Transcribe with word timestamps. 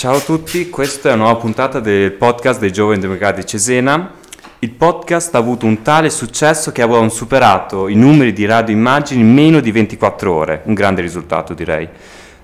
Ciao 0.00 0.16
a 0.16 0.20
tutti, 0.20 0.70
questa 0.70 1.10
è 1.10 1.12
una 1.12 1.24
nuova 1.24 1.38
puntata 1.38 1.78
del 1.78 2.12
podcast 2.12 2.58
dei 2.58 2.72
Giovani 2.72 3.00
Democratici 3.00 3.48
Cesena. 3.48 4.12
Il 4.60 4.70
podcast 4.70 5.34
ha 5.34 5.38
avuto 5.38 5.66
un 5.66 5.82
tale 5.82 6.08
successo 6.08 6.72
che 6.72 6.80
avevano 6.80 7.10
superato 7.10 7.86
i 7.86 7.94
numeri 7.94 8.32
di 8.32 8.46
radio 8.46 8.74
immagini 8.74 9.20
in 9.20 9.30
meno 9.30 9.60
di 9.60 9.70
24 9.70 10.32
ore, 10.32 10.62
un 10.64 10.72
grande 10.72 11.02
risultato 11.02 11.52
direi. 11.52 11.86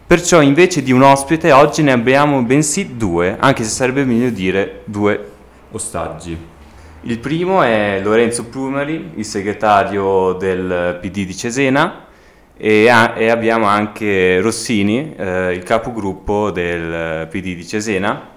Perciò 0.07 0.43
invece 0.43 0.83
di 0.83 0.93
un 0.93 1.01
ospite 1.01 1.51
oggi 1.53 1.83
ne 1.83 1.93
abbiamo 1.93 2.43
bensì 2.43 2.95
due, 2.99 3.39
anche 3.41 3.65
se 3.65 3.71
sarebbe 3.71 4.05
meglio 4.05 4.29
dire 4.29 4.83
due 4.85 5.31
ostaggi. 5.71 6.37
Il 7.01 7.19
primo 7.21 7.63
è 7.63 8.01
Lorenzo 8.03 8.45
Plumeri, 8.45 9.13
il 9.15 9.25
segretario 9.25 10.35
del 10.35 10.99
PD 11.01 11.25
di 11.25 11.35
Cesena, 11.35 12.06
e, 12.57 12.89
a, 12.89 13.15
e 13.17 13.29
abbiamo 13.29 13.67
anche 13.67 14.41
Rossini, 14.41 15.15
eh, 15.15 15.53
il 15.53 15.63
capogruppo 15.63 16.51
del 16.51 17.29
PD 17.29 17.55
di 17.55 17.67
Cesena. 17.67 18.35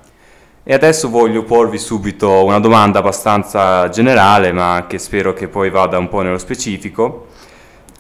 E 0.64 0.74
adesso 0.74 1.10
voglio 1.10 1.44
porvi 1.44 1.80
subito 1.80 2.44
una 2.44 2.60
domanda 2.60 3.00
abbastanza 3.00 3.90
generale, 3.90 4.52
ma 4.52 4.86
che 4.88 5.00
spero 5.00 5.34
che 5.34 5.48
poi 5.48 5.70
vada 5.70 5.98
un 5.98 6.10
po' 6.10 6.22
nello 6.22 6.38
specifico. 6.38 7.28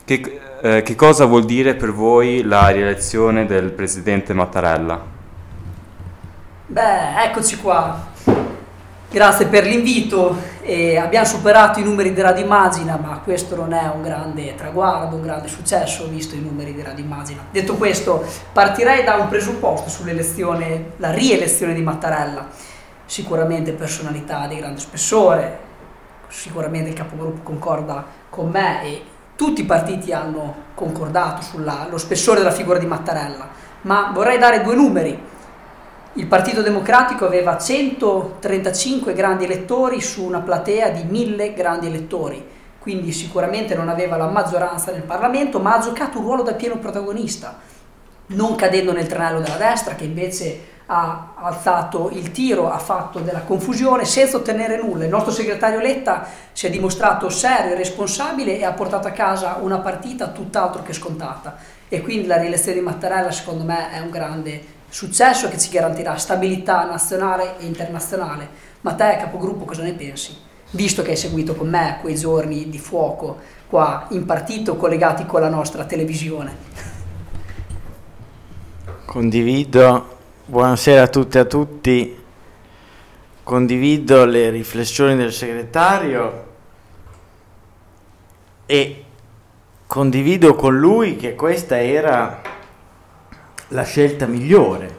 Che, 0.05 0.39
eh, 0.61 0.81
che 0.81 0.95
cosa 0.95 1.25
vuol 1.25 1.45
dire 1.45 1.75
per 1.75 1.93
voi 1.93 2.43
la 2.43 2.67
rielezione 2.67 3.45
del 3.45 3.71
presidente 3.71 4.33
Mattarella? 4.33 5.03
Beh, 6.67 7.23
eccoci 7.23 7.57
qua. 7.57 8.07
Grazie 9.11 9.47
per 9.47 9.65
l'invito. 9.65 10.57
E 10.61 10.97
abbiamo 10.97 11.25
superato 11.25 11.79
i 11.79 11.83
numeri 11.83 12.13
di 12.13 12.21
Radio 12.21 12.43
Immagina, 12.43 12.95
ma 12.95 13.21
questo 13.23 13.55
non 13.55 13.73
è 13.73 13.89
un 13.91 14.03
grande 14.03 14.53
traguardo, 14.53 15.15
un 15.15 15.23
grande 15.23 15.47
successo 15.47 16.07
visto 16.07 16.35
i 16.35 16.39
numeri 16.39 16.75
di 16.75 16.83
Radio 16.83 17.03
Immagina. 17.03 17.43
Detto 17.49 17.73
questo, 17.73 18.23
partirei 18.53 19.03
da 19.03 19.15
un 19.15 19.27
presupposto 19.27 19.89
sull'elezione, 19.89 20.91
la 20.97 21.11
rielezione 21.11 21.73
di 21.73 21.81
Mattarella. 21.81 22.49
Sicuramente 23.07 23.71
personalità 23.71 24.45
di 24.45 24.57
grande 24.57 24.79
spessore, 24.79 25.57
sicuramente 26.27 26.89
il 26.89 26.95
capogruppo 26.95 27.41
concorda 27.41 28.05
con 28.29 28.51
me 28.51 28.83
e 28.83 29.01
tutti 29.35 29.61
i 29.61 29.65
partiti 29.65 30.13
hanno 30.13 30.53
concordato 30.75 31.41
sullo 31.41 31.97
spessore 31.97 32.37
della 32.37 32.51
figura 32.51 32.77
di 32.77 32.85
Mattarella, 32.85 33.49
ma 33.81 34.11
vorrei 34.13 34.37
dare 34.37 34.61
due 34.61 34.75
numeri 34.75 35.19
il 36.13 36.25
Partito 36.25 36.63
Democratico 36.63 37.25
aveva 37.25 37.57
135 37.57 39.13
grandi 39.13 39.43
elettori 39.43 40.01
su 40.01 40.23
una 40.23 40.39
platea 40.39 40.89
di 40.89 41.03
1000 41.03 41.53
grandi 41.53 41.85
elettori, 41.85 42.43
quindi 42.79 43.11
sicuramente 43.11 43.75
non 43.75 43.89
aveva 43.89 44.17
la 44.17 44.27
maggioranza 44.27 44.91
nel 44.91 45.03
Parlamento, 45.03 45.59
ma 45.59 45.75
ha 45.75 45.79
giocato 45.79 46.17
un 46.17 46.25
ruolo 46.25 46.41
da 46.41 46.53
pieno 46.53 46.77
protagonista, 46.77 47.59
non 48.27 48.55
cadendo 48.55 48.91
nel 48.91 49.05
tranello 49.05 49.39
della 49.39 49.57
destra 49.57 49.93
che 49.93 50.05
invece 50.05 50.77
ha 50.87 51.33
alzato 51.35 52.09
il 52.11 52.31
tiro, 52.31 52.71
ha 52.71 52.79
fatto 52.79 53.19
della 53.19 53.41
confusione 53.41 54.05
senza 54.05 54.37
ottenere 54.37 54.81
nulla. 54.81 55.03
Il 55.03 55.11
nostro 55.11 55.31
segretario 55.31 55.79
Letta 55.79 56.25
si 56.51 56.65
è 56.65 56.71
dimostrato 56.71 57.29
serio 57.29 57.73
e 57.73 57.77
responsabile 57.77 58.57
e 58.57 58.65
ha 58.65 58.71
portato 58.71 59.07
a 59.07 59.11
casa 59.11 59.59
una 59.61 59.77
partita 59.77 60.29
tutt'altro 60.29 60.81
che 60.81 60.93
scontata. 60.93 61.57
E 61.87 62.01
quindi 62.01 62.25
la 62.25 62.37
rielezione 62.37 62.79
di 62.79 62.83
Mattarella 62.83 63.31
secondo 63.31 63.63
me 63.63 63.91
è 63.91 63.99
un 63.99 64.09
grande 64.09 64.77
successo 64.89 65.49
che 65.49 65.57
ci 65.57 65.69
garantirà 65.69 66.17
stabilità 66.17 66.85
nazionale 66.85 67.59
e 67.59 67.65
internazionale. 67.65 68.49
Ma 68.81 68.93
te, 68.93 69.17
capogruppo, 69.19 69.65
cosa 69.65 69.83
ne 69.83 69.93
pensi? 69.93 70.35
Visto 70.71 71.01
che 71.01 71.11
hai 71.11 71.17
seguito 71.17 71.55
con 71.55 71.69
me 71.69 71.97
quei 72.01 72.15
giorni 72.15 72.69
di 72.69 72.77
fuoco 72.77 73.39
qua 73.67 74.07
in 74.09 74.25
partito 74.25 74.75
collegati 74.75 75.25
con 75.25 75.41
la 75.41 75.49
nostra 75.49 75.85
televisione. 75.85 76.55
Condivido, 79.05 80.17
buonasera 80.45 81.03
a 81.03 81.07
tutti 81.07 81.37
e 81.37 81.39
a 81.39 81.45
tutti, 81.45 82.23
condivido 83.43 84.25
le 84.25 84.49
riflessioni 84.49 85.15
del 85.15 85.33
segretario 85.33 86.47
e 88.67 89.03
condivido 89.87 90.53
con 90.53 90.77
lui 90.77 91.15
che 91.15 91.33
questa 91.33 91.81
era 91.81 92.41
la 93.69 93.83
scelta 93.83 94.25
migliore, 94.25 94.97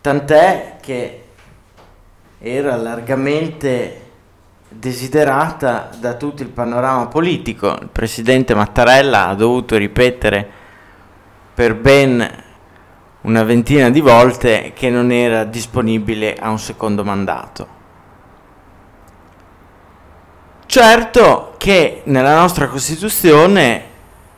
tant'è 0.00 0.76
che 0.80 1.24
era 2.38 2.76
largamente 2.76 4.00
desiderata 4.68 5.90
da 5.98 6.14
tutto 6.14 6.42
il 6.42 6.48
panorama 6.48 7.06
politico. 7.06 7.76
Il 7.80 7.88
presidente 7.90 8.54
Mattarella 8.54 9.28
ha 9.28 9.34
dovuto 9.34 9.76
ripetere 9.76 10.46
per 11.54 11.74
ben 11.76 12.42
una 13.22 13.42
ventina 13.44 13.90
di 13.90 14.00
volte 14.00 14.72
che 14.74 14.90
non 14.90 15.10
era 15.10 15.44
disponibile 15.44 16.34
a 16.34 16.50
un 16.50 16.58
secondo 16.58 17.04
mandato. 17.04 17.82
Certo 20.66 21.54
che 21.56 22.02
nella 22.04 22.34
nostra 22.34 22.66
Costituzione 22.66 23.92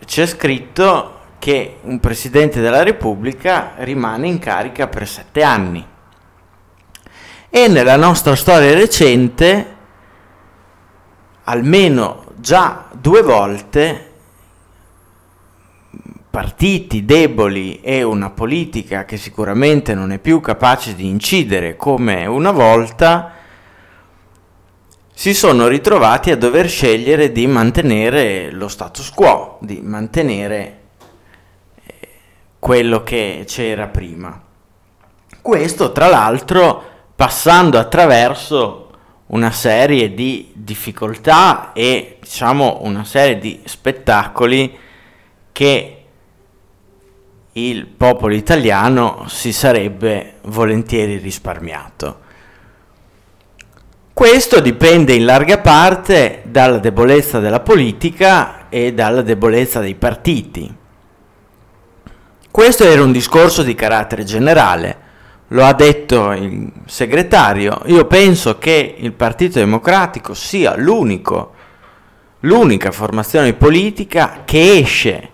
c'è 0.05 0.27
scritto 0.27 1.16
che 1.39 1.79
un 1.83 2.01
Presidente 2.01 2.61
della 2.61 2.83
Repubblica 2.83 3.75
rimane 3.79 4.27
in 4.27 4.39
carica 4.39 4.87
per 4.87 5.07
sette 5.07 5.43
anni. 5.43 5.87
E 7.49 7.69
nella 7.69 7.97
nostra 7.97 8.35
storia 8.35 8.75
recente, 8.75 9.77
almeno 11.45 12.25
già 12.37 12.89
due 12.93 13.23
volte, 13.23 14.13
partiti 16.37 17.07
deboli 17.07 17.81
e 17.81 18.03
una 18.03 18.29
politica 18.29 19.07
che 19.07 19.17
sicuramente 19.17 19.95
non 19.95 20.13
è 20.13 20.19
più 20.19 20.41
capace 20.41 20.95
di 20.95 21.09
incidere 21.09 21.77
come 21.77 22.27
una 22.27 22.51
volta, 22.51 23.33
si 25.15 25.33
sono 25.33 25.67
ritrovati 25.67 26.31
a 26.31 26.37
dover 26.37 26.69
scegliere 26.69 27.33
di 27.33 27.47
mantenere 27.47 28.51
lo 28.51 28.69
status 28.69 29.09
quo, 29.13 29.57
di 29.63 29.81
mantenere 29.83 30.76
quello 32.59 33.03
che 33.03 33.45
c'era 33.47 33.87
prima. 33.87 34.43
Questo, 35.41 35.93
tra 35.93 36.09
l'altro, 36.09 36.83
passando 37.15 37.79
attraverso 37.79 38.91
una 39.27 39.51
serie 39.51 40.15
di 40.15 40.51
difficoltà 40.55 41.73
e 41.73 42.19
diciamo 42.21 42.81
una 42.83 43.05
serie 43.05 43.39
di 43.39 43.61
spettacoli 43.65 44.79
che 45.53 46.05
il 47.53 47.87
popolo 47.87 48.35
italiano 48.35 49.25
si 49.29 49.53
sarebbe 49.53 50.35
volentieri 50.43 51.17
risparmiato. 51.17 52.25
Questo 54.13 54.61
dipende 54.61 55.15
in 55.15 55.25
larga 55.25 55.59
parte 55.59 56.43
dalla 56.45 56.79
debolezza 56.79 57.39
della 57.39 57.61
politica 57.61 58.69
e 58.69 58.93
dalla 58.93 59.23
debolezza 59.23 59.81
dei 59.81 59.95
partiti. 59.95 60.75
Questo 62.57 62.85
era 62.85 63.03
un 63.03 63.13
discorso 63.13 63.63
di 63.63 63.75
carattere 63.75 64.25
generale, 64.25 64.97
lo 65.49 65.63
ha 65.67 65.75
detto 65.75 66.33
il 66.33 66.73
segretario. 66.87 67.83
Io 67.85 68.07
penso 68.07 68.57
che 68.57 68.95
il 68.97 69.13
Partito 69.13 69.59
Democratico 69.59 70.33
sia 70.33 70.75
l'unico, 70.75 71.53
l'unica 72.41 72.93
formazione 72.93 73.53
politica 73.53 74.45
che 74.47 74.79
esce 74.79 75.31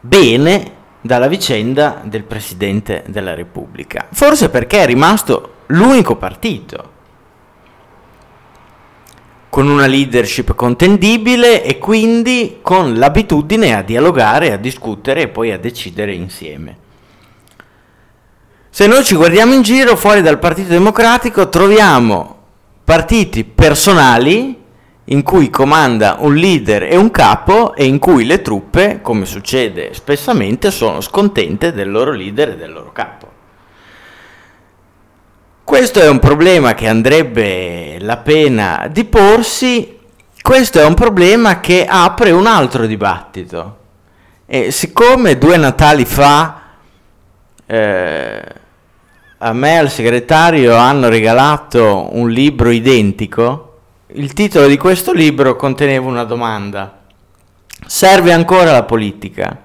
bene 0.00 0.72
dalla 1.00 1.28
vicenda 1.28 2.00
del 2.02 2.24
Presidente 2.24 3.04
della 3.06 3.34
Repubblica. 3.34 4.08
Forse 4.10 4.50
perché 4.50 4.82
è 4.82 4.86
rimasto 4.86 5.52
l'unico 5.66 6.16
partito 6.16 6.94
con 9.56 9.68
una 9.68 9.86
leadership 9.86 10.54
contendibile 10.54 11.64
e 11.64 11.78
quindi 11.78 12.58
con 12.60 12.96
l'abitudine 12.96 13.74
a 13.74 13.80
dialogare, 13.80 14.52
a 14.52 14.58
discutere 14.58 15.22
e 15.22 15.28
poi 15.28 15.50
a 15.50 15.58
decidere 15.58 16.12
insieme. 16.12 16.76
Se 18.68 18.86
noi 18.86 19.02
ci 19.02 19.14
guardiamo 19.14 19.54
in 19.54 19.62
giro 19.62 19.96
fuori 19.96 20.20
dal 20.20 20.38
Partito 20.38 20.68
Democratico 20.68 21.48
troviamo 21.48 22.36
partiti 22.84 23.44
personali 23.44 24.62
in 25.04 25.22
cui 25.22 25.48
comanda 25.48 26.16
un 26.18 26.34
leader 26.34 26.82
e 26.82 26.96
un 26.98 27.10
capo 27.10 27.74
e 27.74 27.86
in 27.86 27.98
cui 27.98 28.26
le 28.26 28.42
truppe, 28.42 29.00
come 29.00 29.24
succede 29.24 29.94
spessamente, 29.94 30.70
sono 30.70 31.00
scontente 31.00 31.72
del 31.72 31.90
loro 31.90 32.10
leader 32.10 32.50
e 32.50 32.56
del 32.58 32.72
loro 32.74 32.92
capo. 32.92 33.35
Questo 35.66 36.00
è 36.00 36.08
un 36.08 36.20
problema 36.20 36.74
che 36.74 36.86
andrebbe 36.86 37.98
la 37.98 38.18
pena 38.18 38.86
di 38.88 39.04
porsi, 39.04 39.98
questo 40.40 40.78
è 40.78 40.84
un 40.84 40.94
problema 40.94 41.58
che 41.58 41.84
apre 41.84 42.30
un 42.30 42.46
altro 42.46 42.86
dibattito. 42.86 43.78
E 44.46 44.70
siccome 44.70 45.36
due 45.38 45.56
Natali 45.56 46.04
fa 46.04 46.62
eh, 47.66 48.44
a 49.38 49.52
me 49.52 49.72
e 49.72 49.76
al 49.78 49.90
segretario 49.90 50.76
hanno 50.76 51.08
regalato 51.08 52.10
un 52.12 52.30
libro 52.30 52.70
identico, 52.70 53.78
il 54.12 54.34
titolo 54.34 54.68
di 54.68 54.76
questo 54.76 55.12
libro 55.12 55.56
conteneva 55.56 56.06
una 56.06 56.22
domanda. 56.22 57.00
Serve 57.84 58.32
ancora 58.32 58.70
la 58.70 58.84
politica? 58.84 59.62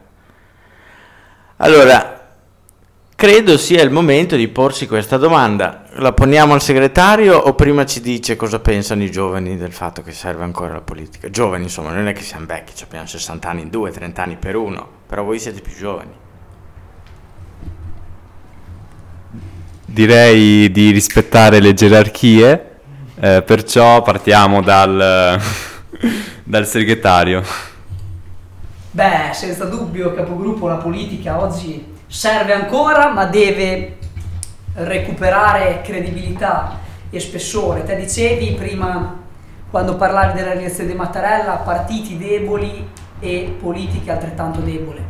Allora, 1.58 2.21
credo 3.22 3.56
sia 3.56 3.84
il 3.84 3.92
momento 3.92 4.36
di 4.36 4.48
porsi 4.48 4.88
questa 4.88 5.18
domanda. 5.18 5.84
La 5.98 6.12
poniamo 6.12 6.56
al 6.56 6.62
segretario 6.64 7.38
o 7.38 7.54
prima 7.54 7.86
ci 7.86 8.02
dice 8.02 8.36
cosa 8.36 8.58
pensano 8.58 9.04
i 9.04 9.12
giovani 9.12 9.58
del 9.58 9.74
fatto 9.74 10.02
che 10.02 10.12
serve 10.12 10.44
ancora 10.44 10.74
la 10.74 10.82
politica? 10.82 11.30
Giovani, 11.30 11.66
insomma, 11.66 11.94
non 11.94 12.08
è 12.08 12.14
che 12.14 12.24
siamo 12.24 12.48
vecchi, 12.48 12.74
abbiamo 12.82 13.06
60 13.06 13.48
anni 13.48 13.62
in 13.62 13.70
due, 13.70 13.92
30 13.92 14.24
anni 14.24 14.38
per 14.38 14.56
uno, 14.56 14.88
però 15.06 15.24
voi 15.24 15.38
siete 15.38 15.62
più 15.62 15.76
giovani. 15.76 16.10
Direi 19.86 20.72
di 20.72 20.90
rispettare 20.90 21.60
le 21.60 21.76
gerarchie, 21.76 22.80
eh, 23.20 23.44
perciò 23.44 24.02
partiamo 24.02 24.64
dal, 24.64 25.40
dal 26.44 26.66
segretario. 26.66 27.44
Beh, 28.90 29.30
senza 29.34 29.66
dubbio, 29.66 30.12
capogruppo, 30.16 30.68
la 30.68 30.78
politica 30.78 31.40
oggi 31.40 31.91
serve 32.12 32.52
ancora, 32.52 33.10
ma 33.10 33.24
deve 33.24 33.98
recuperare 34.74 35.82
credibilità 35.82 36.78
e 37.10 37.20
spessore. 37.22 37.86
Te 37.86 37.96
dicevi 37.96 38.52
prima, 38.52 39.18
quando 39.70 39.96
parlavi 39.96 40.34
della 40.38 40.52
rielezione 40.52 40.90
di 40.90 40.96
Mattarella, 40.96 41.54
partiti 41.54 42.18
deboli 42.18 42.86
e 43.22 43.56
politiche 43.58 44.12
altrettanto 44.12 44.60
deboli. 44.60 45.02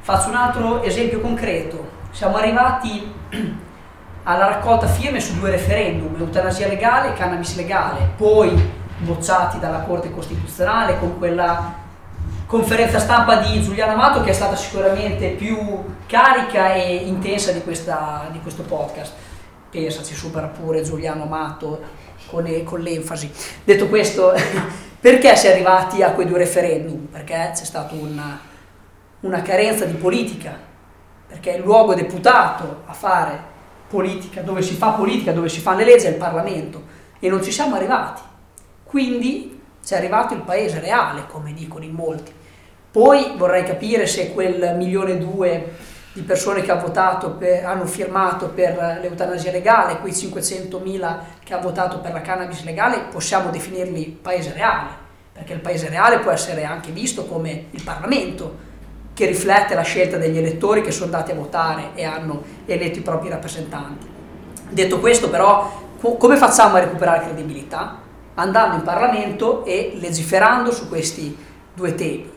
Faccio 0.00 0.28
un 0.28 0.36
altro 0.36 0.82
esempio 0.82 1.20
concreto. 1.20 1.90
Siamo 2.10 2.38
arrivati 2.38 3.12
alla 4.24 4.46
raccolta 4.46 4.86
firme 4.86 5.20
su 5.20 5.38
due 5.38 5.50
referendum, 5.50 6.16
eutanasia 6.18 6.68
legale 6.68 7.10
e 7.10 7.12
cannabis 7.12 7.54
legale, 7.54 8.12
poi 8.16 8.72
bocciati 8.98 9.58
dalla 9.58 9.80
Corte 9.80 10.10
Costituzionale 10.10 10.98
con 10.98 11.18
quella 11.18 11.84
conferenza 12.46 13.00
stampa 13.00 13.40
di 13.40 13.60
Giuliano 13.60 13.92
Amato 13.92 14.22
che 14.22 14.30
è 14.30 14.32
stata 14.32 14.54
sicuramente 14.54 15.30
più 15.30 15.58
carica 16.06 16.74
e 16.74 16.94
intensa 16.94 17.50
di, 17.50 17.60
questa, 17.62 18.28
di 18.30 18.40
questo 18.40 18.62
podcast. 18.62 19.12
Pensa, 19.68 20.02
ci 20.04 20.14
supera 20.14 20.46
pure 20.46 20.82
Giuliano 20.82 21.24
Amato 21.24 21.80
con, 22.26 22.48
con 22.64 22.80
l'enfasi. 22.80 23.30
Detto 23.64 23.88
questo, 23.88 24.32
perché 25.00 25.34
si 25.36 25.48
è 25.48 25.52
arrivati 25.52 26.02
a 26.02 26.12
quei 26.12 26.26
due 26.26 26.38
referendum? 26.38 27.06
Perché 27.06 27.50
c'è 27.52 27.64
stata 27.64 27.94
una, 27.94 28.38
una 29.20 29.42
carenza 29.42 29.84
di 29.84 29.94
politica, 29.94 30.56
perché 31.26 31.50
il 31.50 31.62
luogo 31.62 31.94
deputato 31.94 32.82
a 32.86 32.92
fare 32.92 33.54
politica, 33.88 34.42
dove 34.42 34.62
si 34.62 34.74
fa 34.74 34.90
politica, 34.90 35.32
dove 35.32 35.48
si 35.48 35.60
fanno 35.60 35.78
le 35.78 35.84
leggi 35.84 36.06
è 36.06 36.10
il 36.10 36.16
Parlamento 36.16 36.82
e 37.18 37.28
non 37.28 37.42
ci 37.42 37.50
siamo 37.50 37.74
arrivati. 37.74 38.22
Quindi 38.84 39.60
c'è 39.84 39.96
arrivato 39.96 40.34
il 40.34 40.40
paese 40.40 40.80
reale, 40.80 41.26
come 41.28 41.52
dicono 41.52 41.84
in 41.84 41.92
molti. 41.92 42.32
Poi 42.96 43.34
vorrei 43.36 43.62
capire 43.62 44.06
se 44.06 44.32
quel 44.32 44.74
milione 44.74 45.10
e 45.10 45.18
due 45.18 45.72
di 46.14 46.22
persone 46.22 46.62
che 46.62 46.70
ha 46.70 46.76
per, 46.76 47.66
hanno 47.66 47.84
firmato 47.84 48.48
per 48.48 49.00
l'eutanasia 49.02 49.52
legale, 49.52 49.98
quei 49.98 50.12
500.000 50.12 51.16
che 51.44 51.52
hanno 51.52 51.62
votato 51.62 51.98
per 51.98 52.14
la 52.14 52.22
cannabis 52.22 52.64
legale, 52.64 53.00
possiamo 53.12 53.50
definirli 53.50 54.18
paese 54.22 54.54
reale, 54.54 54.88
perché 55.30 55.52
il 55.52 55.60
paese 55.60 55.90
reale 55.90 56.20
può 56.20 56.30
essere 56.30 56.64
anche 56.64 56.90
visto 56.90 57.26
come 57.26 57.66
il 57.72 57.82
Parlamento, 57.82 58.56
che 59.12 59.26
riflette 59.26 59.74
la 59.74 59.82
scelta 59.82 60.16
degli 60.16 60.38
elettori 60.38 60.80
che 60.80 60.90
sono 60.90 61.12
andati 61.12 61.32
a 61.32 61.34
votare 61.34 61.90
e 61.96 62.04
hanno 62.04 62.42
eletto 62.64 63.00
i 63.00 63.02
propri 63.02 63.28
rappresentanti. 63.28 64.06
Detto 64.70 65.00
questo 65.00 65.28
però, 65.28 65.84
come 66.16 66.36
facciamo 66.36 66.76
a 66.76 66.80
recuperare 66.80 67.26
credibilità? 67.26 68.04
andando 68.36 68.76
in 68.76 68.82
Parlamento 68.82 69.66
e 69.66 69.96
legiferando 69.98 70.70
su 70.70 70.88
questi 70.88 71.36
due 71.74 71.94
temi. 71.94 72.35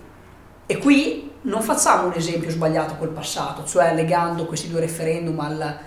E 0.71 0.77
qui 0.77 1.31
non 1.41 1.63
facciamo 1.63 2.05
un 2.05 2.13
esempio 2.13 2.51
sbagliato 2.51 2.93
col 2.93 3.09
passato, 3.09 3.65
cioè 3.65 3.91
legando 3.95 4.45
questi 4.45 4.69
due 4.69 4.81
referendum 4.81 5.39
al, 5.39 5.77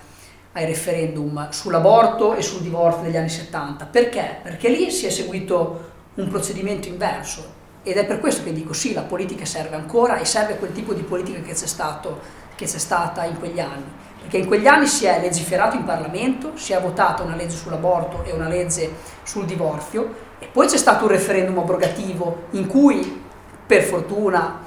ai 0.54 0.64
referendum 0.64 1.48
sull'aborto 1.50 2.34
e 2.34 2.42
sul 2.42 2.62
divorzio 2.62 3.04
degli 3.04 3.16
anni 3.16 3.28
70. 3.28 3.84
Perché? 3.84 4.40
Perché 4.42 4.68
lì 4.70 4.90
si 4.90 5.06
è 5.06 5.10
seguito 5.10 5.90
un 6.14 6.26
procedimento 6.28 6.88
inverso 6.88 7.60
ed 7.84 7.96
è 7.96 8.04
per 8.04 8.18
questo 8.18 8.42
che 8.42 8.52
dico 8.52 8.72
sì, 8.72 8.92
la 8.92 9.02
politica 9.02 9.44
serve 9.44 9.76
ancora 9.76 10.16
e 10.16 10.24
serve 10.24 10.56
quel 10.56 10.72
tipo 10.72 10.94
di 10.94 11.02
politica 11.02 11.38
che 11.42 11.52
c'è, 11.52 11.68
stato, 11.68 12.18
che 12.56 12.64
c'è 12.64 12.78
stata 12.78 13.22
in 13.22 13.38
quegli 13.38 13.60
anni 13.60 13.84
perché 14.20 14.38
in 14.38 14.46
quegli 14.46 14.66
anni 14.66 14.88
si 14.88 15.04
è 15.04 15.20
legiferato 15.20 15.76
in 15.76 15.84
Parlamento, 15.84 16.56
si 16.56 16.72
è 16.72 16.80
votata 16.80 17.22
una 17.22 17.36
legge 17.36 17.54
sull'aborto 17.54 18.24
e 18.24 18.32
una 18.32 18.48
legge 18.48 18.94
sul 19.22 19.44
divorzio 19.44 20.12
e 20.40 20.46
poi 20.46 20.66
c'è 20.66 20.76
stato 20.76 21.04
un 21.04 21.10
referendum 21.12 21.58
abrogativo 21.58 22.46
in 22.50 22.66
cui 22.66 23.20
per 23.64 23.82
fortuna 23.84 24.61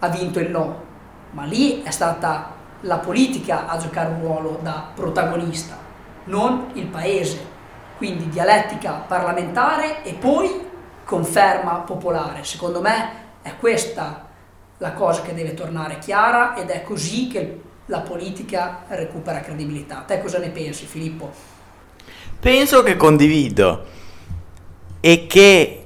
ha 0.00 0.08
vinto 0.08 0.40
il 0.40 0.50
no, 0.50 0.82
ma 1.30 1.44
lì 1.44 1.82
è 1.82 1.90
stata 1.90 2.58
la 2.82 2.98
politica 2.98 3.68
a 3.68 3.76
giocare 3.76 4.12
un 4.12 4.20
ruolo 4.20 4.58
da 4.62 4.90
protagonista, 4.94 5.76
non 6.24 6.70
il 6.74 6.86
paese. 6.86 7.58
Quindi 7.96 8.30
dialettica 8.30 8.92
parlamentare 9.06 10.02
e 10.02 10.14
poi 10.14 10.68
conferma 11.04 11.74
popolare. 11.80 12.44
Secondo 12.44 12.80
me 12.80 13.10
è 13.42 13.56
questa 13.58 14.26
la 14.78 14.92
cosa 14.92 15.20
che 15.20 15.34
deve 15.34 15.52
tornare 15.52 15.98
chiara 15.98 16.56
ed 16.56 16.70
è 16.70 16.82
così 16.82 17.28
che 17.28 17.60
la 17.86 18.00
politica 18.00 18.84
recupera 18.88 19.40
credibilità. 19.40 20.04
Te 20.06 20.22
cosa 20.22 20.38
ne 20.38 20.48
pensi, 20.48 20.86
Filippo? 20.86 21.30
Penso 22.38 22.82
che 22.82 22.96
condivido 22.96 23.84
e 25.00 25.26
che 25.26 25.79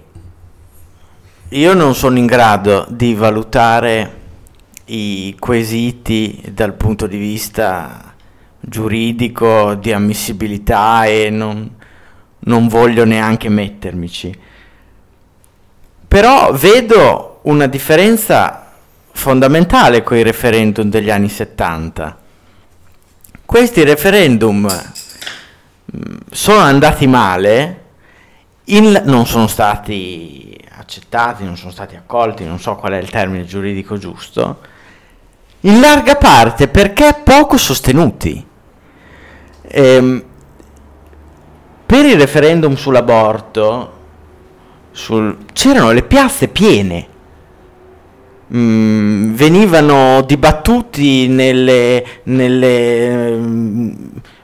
io 1.54 1.72
non 1.72 1.94
sono 1.94 2.18
in 2.18 2.26
grado 2.26 2.84
di 2.88 3.14
valutare 3.14 4.22
i 4.86 5.36
quesiti 5.38 6.42
dal 6.52 6.74
punto 6.74 7.06
di 7.06 7.16
vista 7.16 8.12
giuridico 8.58 9.74
di 9.74 9.92
ammissibilità 9.92 11.04
e 11.04 11.30
non, 11.30 11.76
non 12.40 12.66
voglio 12.66 13.04
neanche 13.04 13.48
mettermici. 13.48 14.36
Però 16.08 16.52
vedo 16.52 17.38
una 17.42 17.66
differenza 17.68 18.72
fondamentale 19.12 20.02
con 20.02 20.16
i 20.16 20.24
referendum 20.24 20.90
degli 20.90 21.10
anni 21.10 21.28
70. 21.28 22.18
Questi 23.44 23.84
referendum 23.84 24.66
mm, 25.96 26.16
sono 26.32 26.58
andati 26.58 27.06
male, 27.06 27.82
in, 28.64 29.02
non 29.04 29.24
sono 29.24 29.46
stati 29.46 30.53
accettati, 30.84 31.44
non 31.44 31.56
sono 31.56 31.72
stati 31.72 31.96
accolti, 31.96 32.44
non 32.44 32.60
so 32.60 32.76
qual 32.76 32.92
è 32.92 32.98
il 32.98 33.10
termine 33.10 33.44
giuridico 33.44 33.96
giusto, 33.96 34.58
in 35.60 35.80
larga 35.80 36.16
parte 36.16 36.68
perché 36.68 37.20
poco 37.24 37.56
sostenuti. 37.56 38.46
Ehm, 39.66 40.24
per 41.86 42.04
il 42.04 42.18
referendum 42.18 42.74
sull'aborto 42.74 43.92
sul, 44.92 45.38
c'erano 45.52 45.90
le 45.92 46.02
piazze 46.02 46.48
piene 46.48 47.06
mm, 48.54 49.34
venivano 49.34 50.22
dibattuti 50.22 51.28
nelle, 51.28 52.04
nelle 52.24 53.36
mm, 53.36 53.92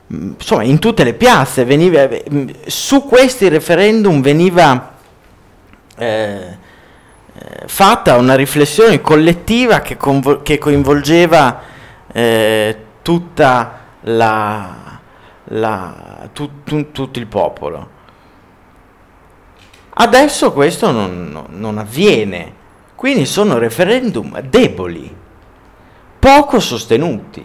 insomma 0.07 0.63
in 0.65 0.79
tutte 0.79 1.05
le 1.05 1.15
piazze 1.15 1.65
veniva, 1.65 2.09
mm, 2.09 2.49
su 2.67 3.05
questi 3.05 3.49
referendum 3.49 4.21
veniva 4.23 4.90
eh, 6.01 6.59
eh, 7.33 7.63
fatta 7.67 8.17
una 8.17 8.35
riflessione 8.35 9.01
collettiva 9.01 9.81
che, 9.81 9.97
convo- 9.97 10.43
che 10.43 10.59
coinvolgeva 10.59 11.61
eh, 12.13 12.77
tutta 13.03 13.79
la, 14.03 14.99
la, 15.45 16.29
tu, 16.33 16.63
tu, 16.65 16.91
tutto 16.91 17.19
il 17.19 17.27
popolo. 17.27 17.99
Adesso 19.93 20.53
questo 20.53 20.91
non, 20.91 21.45
non 21.49 21.79
avviene 21.79 22.59
quindi 23.01 23.25
sono 23.25 23.57
referendum 23.57 24.39
deboli, 24.43 25.11
poco 26.19 26.61
sostenuti. 26.61 27.43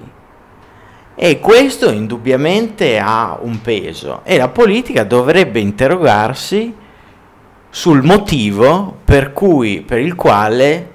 E 1.16 1.40
questo 1.40 1.90
indubbiamente 1.90 3.00
ha 3.00 3.38
un 3.40 3.62
peso 3.62 4.20
e 4.26 4.36
la 4.36 4.50
politica 4.50 5.06
dovrebbe 5.06 5.62
interrogarsi 5.62 6.76
sul 7.75 8.03
motivo 8.03 9.00
per, 9.03 9.34
cui, 9.34 9.82
per 9.82 10.00
il 10.00 10.15
quale 10.15 10.94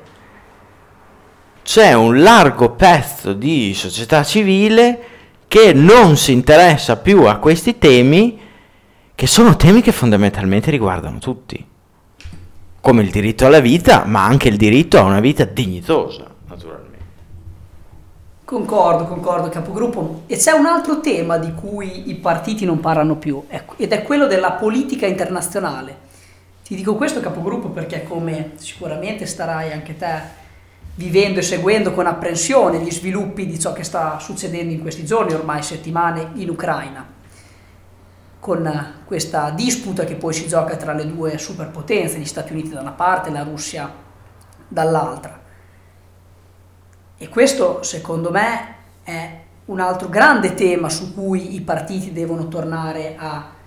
c'è 1.62 1.92
un 1.92 2.22
largo 2.22 2.70
pezzo 2.70 3.34
di 3.34 3.74
società 3.74 4.24
civile 4.24 4.98
che 5.46 5.74
non 5.74 6.16
si 6.16 6.32
interessa 6.32 6.96
più 6.96 7.24
a 7.24 7.36
questi 7.36 7.76
temi, 7.76 8.40
che 9.14 9.26
sono 9.26 9.56
temi 9.56 9.82
che 9.82 9.92
fondamentalmente 9.92 10.70
riguardano 10.70 11.18
tutti 11.18 11.62
come 12.80 13.02
il 13.02 13.10
diritto 13.10 13.44
alla 13.44 13.60
vita, 13.60 14.04
ma 14.06 14.24
anche 14.24 14.48
il 14.48 14.56
diritto 14.56 14.96
a 14.96 15.02
una 15.02 15.20
vita 15.20 15.44
dignitosa, 15.44 16.24
naturalmente. 16.48 16.98
Concordo, 18.42 19.04
concordo, 19.04 19.50
capogruppo. 19.50 20.22
E 20.26 20.38
c'è 20.38 20.52
un 20.52 20.64
altro 20.64 21.00
tema 21.00 21.36
di 21.36 21.52
cui 21.52 22.08
i 22.08 22.14
partiti 22.14 22.64
non 22.64 22.80
parlano 22.80 23.16
più, 23.16 23.44
ed 23.76 23.92
è 23.92 24.02
quello 24.02 24.26
della 24.26 24.52
politica 24.52 25.04
internazionale. 25.04 26.08
Ti 26.70 26.76
dico 26.76 26.94
questo, 26.94 27.18
capogruppo, 27.18 27.70
perché 27.70 28.04
come 28.04 28.52
sicuramente 28.54 29.26
starai 29.26 29.72
anche 29.72 29.96
te 29.96 30.20
vivendo 30.94 31.40
e 31.40 31.42
seguendo 31.42 31.90
con 31.90 32.06
apprensione 32.06 32.78
gli 32.78 32.92
sviluppi 32.92 33.44
di 33.44 33.58
ciò 33.58 33.72
che 33.72 33.82
sta 33.82 34.20
succedendo 34.20 34.72
in 34.72 34.80
questi 34.80 35.04
giorni, 35.04 35.32
ormai 35.32 35.64
settimane, 35.64 36.30
in 36.34 36.48
Ucraina, 36.48 37.04
con 38.38 38.92
questa 39.04 39.50
disputa 39.50 40.04
che 40.04 40.14
poi 40.14 40.32
si 40.32 40.46
gioca 40.46 40.76
tra 40.76 40.92
le 40.92 41.12
due 41.12 41.38
superpotenze, 41.38 42.20
gli 42.20 42.24
Stati 42.24 42.52
Uniti 42.52 42.68
da 42.68 42.82
una 42.82 42.92
parte 42.92 43.30
e 43.30 43.32
la 43.32 43.42
Russia 43.42 43.92
dall'altra. 44.68 45.40
E 47.18 47.28
questo, 47.28 47.82
secondo 47.82 48.30
me, 48.30 48.74
è 49.02 49.40
un 49.64 49.80
altro 49.80 50.08
grande 50.08 50.54
tema 50.54 50.88
su 50.88 51.14
cui 51.14 51.56
i 51.56 51.62
partiti 51.62 52.12
devono 52.12 52.46
tornare 52.46 53.16
a 53.18 53.58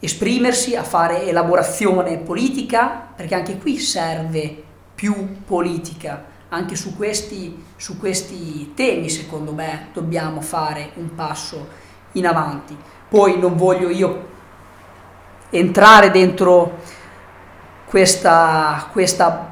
esprimersi, 0.00 0.74
a 0.74 0.82
fare 0.82 1.28
elaborazione 1.28 2.18
politica, 2.18 3.08
perché 3.14 3.34
anche 3.34 3.58
qui 3.58 3.78
serve 3.78 4.64
più 4.94 5.44
politica 5.44 6.24
anche 6.50 6.74
su 6.74 6.96
questi, 6.96 7.64
su 7.76 7.98
questi 7.98 8.72
temi, 8.74 9.08
secondo 9.08 9.52
me, 9.52 9.88
dobbiamo 9.92 10.40
fare 10.40 10.90
un 10.94 11.14
passo 11.14 11.68
in 12.12 12.26
avanti. 12.26 12.76
Poi 13.08 13.38
non 13.38 13.56
voglio 13.56 13.88
io 13.88 14.28
entrare 15.50 16.10
dentro 16.10 16.78
questa, 17.86 18.88
questa 18.90 19.48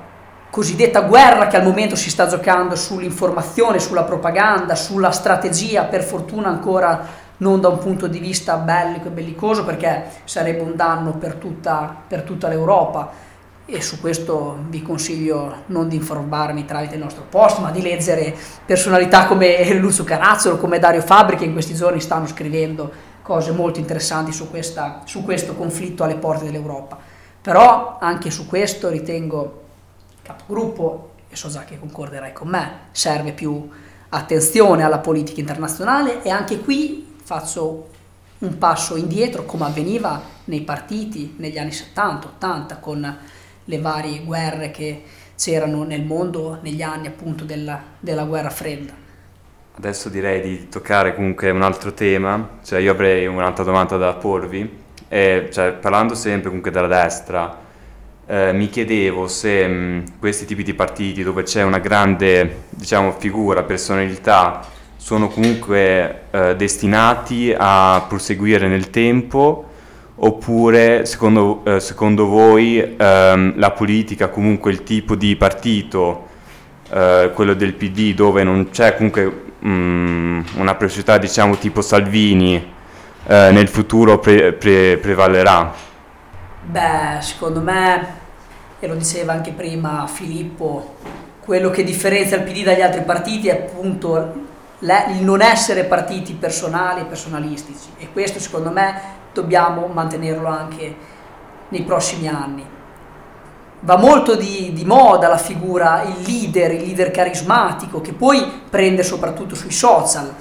cosiddetta 0.51 1.03
guerra 1.03 1.47
che 1.47 1.57
al 1.57 1.65
momento 1.65 1.95
si 1.95 2.11
sta 2.11 2.27
giocando 2.27 2.75
sull'informazione, 2.75 3.79
sulla 3.79 4.05
propaganda, 4.05 4.75
sulla 4.75 5.11
strategia, 5.11 5.85
per 5.85 6.03
fortuna 6.03 6.49
ancora 6.49 7.27
non 7.39 7.61
da 7.61 7.69
un 7.69 7.79
punto 7.79 8.07
di 8.07 8.19
vista 8.19 8.57
bellico 8.57 9.09
e 9.09 9.11
bellicoso 9.11 9.65
perché 9.65 10.05
sarebbe 10.25 10.63
un 10.63 10.77
danno 10.77 11.13
per 11.13 11.35
tutta, 11.35 11.95
per 12.07 12.23
tutta 12.23 12.49
l'Europa 12.49 13.27
e 13.71 13.83
su 13.83 14.01
questo 14.01 14.57
vi 14.69 14.83
consiglio 14.83 15.65
non 15.67 15.89
di 15.89 15.97
informarmi 15.97 16.65
tramite 16.65 16.95
il 16.95 17.03
nostro 17.03 17.25
post, 17.29 17.59
ma 17.59 17.71
di 17.71 17.83
leggere 17.83 18.35
personalità 18.65 19.27
come 19.27 19.75
Lucio 19.75 20.05
Carazzolo, 20.05 20.57
come 20.57 20.79
Dario 20.79 21.03
Fabri, 21.03 21.37
che 21.37 21.45
in 21.45 21.53
questi 21.53 21.75
giorni 21.75 22.01
stanno 22.01 22.27
scrivendo 22.27 22.91
cose 23.21 23.53
molto 23.53 23.79
interessanti 23.79 24.33
su, 24.33 24.49
questa, 24.49 25.03
su 25.05 25.23
questo 25.23 25.55
conflitto 25.55 26.03
alle 26.03 26.17
porte 26.17 26.47
dell'Europa. 26.47 26.97
Però 27.43 27.99
anche 28.01 28.31
su 28.31 28.47
questo 28.47 28.89
ritengo 28.89 29.65
capogruppo, 30.23 31.11
e 31.29 31.37
so 31.37 31.51
già 31.51 31.65
che 31.65 31.79
concorderai 31.79 32.33
con 32.33 32.49
me, 32.49 32.71
serve 32.93 33.33
più 33.33 33.69
attenzione 34.09 34.83
alla 34.83 34.99
politica 35.01 35.41
internazionale 35.41 36.23
e 36.23 36.31
anche 36.31 36.61
qui 36.61 37.08
faccio 37.29 37.89
un 38.39 38.57
passo 38.57 38.97
indietro 38.97 39.45
come 39.45 39.67
avveniva 39.67 40.19
nei 40.45 40.63
partiti 40.63 41.35
negli 41.37 41.59
anni 41.59 41.73
70, 41.73 42.27
80 42.27 42.77
con 42.79 43.19
le 43.65 43.79
varie 43.81 44.25
guerre 44.25 44.71
che 44.71 45.03
c'erano 45.37 45.83
nel 45.83 46.05
mondo 46.05 46.59
negli 46.63 46.81
anni 46.81 47.07
appunto 47.07 47.45
della, 47.45 47.83
della 48.01 48.25
guerra 48.25 48.49
fredda. 48.49 48.95
Adesso 49.77 50.09
direi 50.09 50.41
di 50.41 50.69
toccare 50.71 51.15
comunque 51.15 51.51
un 51.51 51.61
altro 51.61 51.93
tema, 51.93 52.61
cioè 52.65 52.81
io 52.81 52.93
avrei 52.93 53.27
un'altra 53.27 53.63
domanda 53.63 53.99
da 53.99 54.15
porvi, 54.15 54.79
e, 55.07 55.51
cioè, 55.53 55.73
parlando 55.73 56.15
sempre 56.15 56.47
comunque 56.47 56.71
della 56.71 56.87
destra, 56.87 57.59
eh, 58.27 58.53
mi 58.55 58.71
chiedevo 58.71 59.29
se 59.29 59.67
mh, 59.67 60.19
questi 60.19 60.47
tipi 60.47 60.63
di 60.63 60.73
partiti 60.73 61.23
dove 61.23 61.43
c'è 61.43 61.63
una 61.63 61.79
grande 61.79 62.65
diciamo, 62.71 63.13
figura, 63.13 63.65
personalità, 63.65 64.77
sono 65.09 65.29
comunque 65.29 66.25
eh, 66.31 66.55
destinati 66.55 67.55
a 67.57 68.05
proseguire 68.07 68.69
nel 68.69 68.91
tempo 68.91 69.65
oppure 70.17 71.07
secondo, 71.07 71.63
eh, 71.65 71.81
secondo 71.81 72.27
voi 72.27 72.95
ehm, 72.95 73.55
la 73.57 73.71
politica, 73.71 74.29
comunque 74.29 74.71
il 74.71 74.83
tipo 74.83 75.15
di 75.15 75.35
partito, 75.35 76.27
eh, 76.91 77.31
quello 77.33 77.55
del 77.55 77.73
PD 77.73 78.13
dove 78.13 78.45
non 78.45 78.69
c'è 78.69 78.97
comunque 78.97 79.45
mh, 79.61 79.71
mm, 79.71 80.41
una 80.57 80.75
priorità 80.75 81.17
diciamo 81.17 81.57
tipo 81.57 81.81
Salvini, 81.81 82.57
eh, 83.27 83.51
nel 83.51 83.69
futuro 83.69 84.19
pre- 84.19 84.53
pre- 84.53 84.99
prevalerà? 84.99 85.73
Beh, 86.65 87.17
secondo 87.21 87.63
me, 87.63 88.07
e 88.79 88.87
lo 88.87 88.95
diceva 88.95 89.33
anche 89.33 89.53
prima 89.53 90.07
Filippo, 90.07 90.97
quello 91.41 91.71
che 91.71 91.83
differenzia 91.83 92.37
il 92.37 92.43
PD 92.43 92.63
dagli 92.63 92.83
altri 92.83 93.01
partiti 93.05 93.49
è 93.49 93.53
appunto 93.53 94.48
il 94.81 95.25
non 95.25 95.43
essere 95.43 95.85
partiti 95.85 96.35
personali 96.35 97.01
e 97.01 97.05
personalistici 97.05 97.91
e 97.99 98.13
questo 98.13 98.39
secondo 98.39 98.71
me 98.71 99.17
dobbiamo 99.33 99.87
mantenerlo 99.87 100.47
anche 100.47 100.97
nei 101.69 101.83
prossimi 101.83 102.29
anni. 102.29 102.65
Va 103.81 103.97
molto 103.97 104.35
di, 104.35 104.73
di, 104.73 104.85
moda 104.85 105.29
la 105.29 105.39
figura, 105.39 106.03
il 106.03 106.23
leader, 106.25 106.73
il 106.73 106.83
leader 106.83 107.13
carismatico, 107.13 108.01
che 108.01 108.13
poi 108.13 108.63
prende 108.69 109.05
soprattutto 109.05 109.55
sui 109.55 109.71
social. 109.71 110.35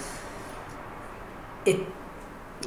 E 1.61 1.85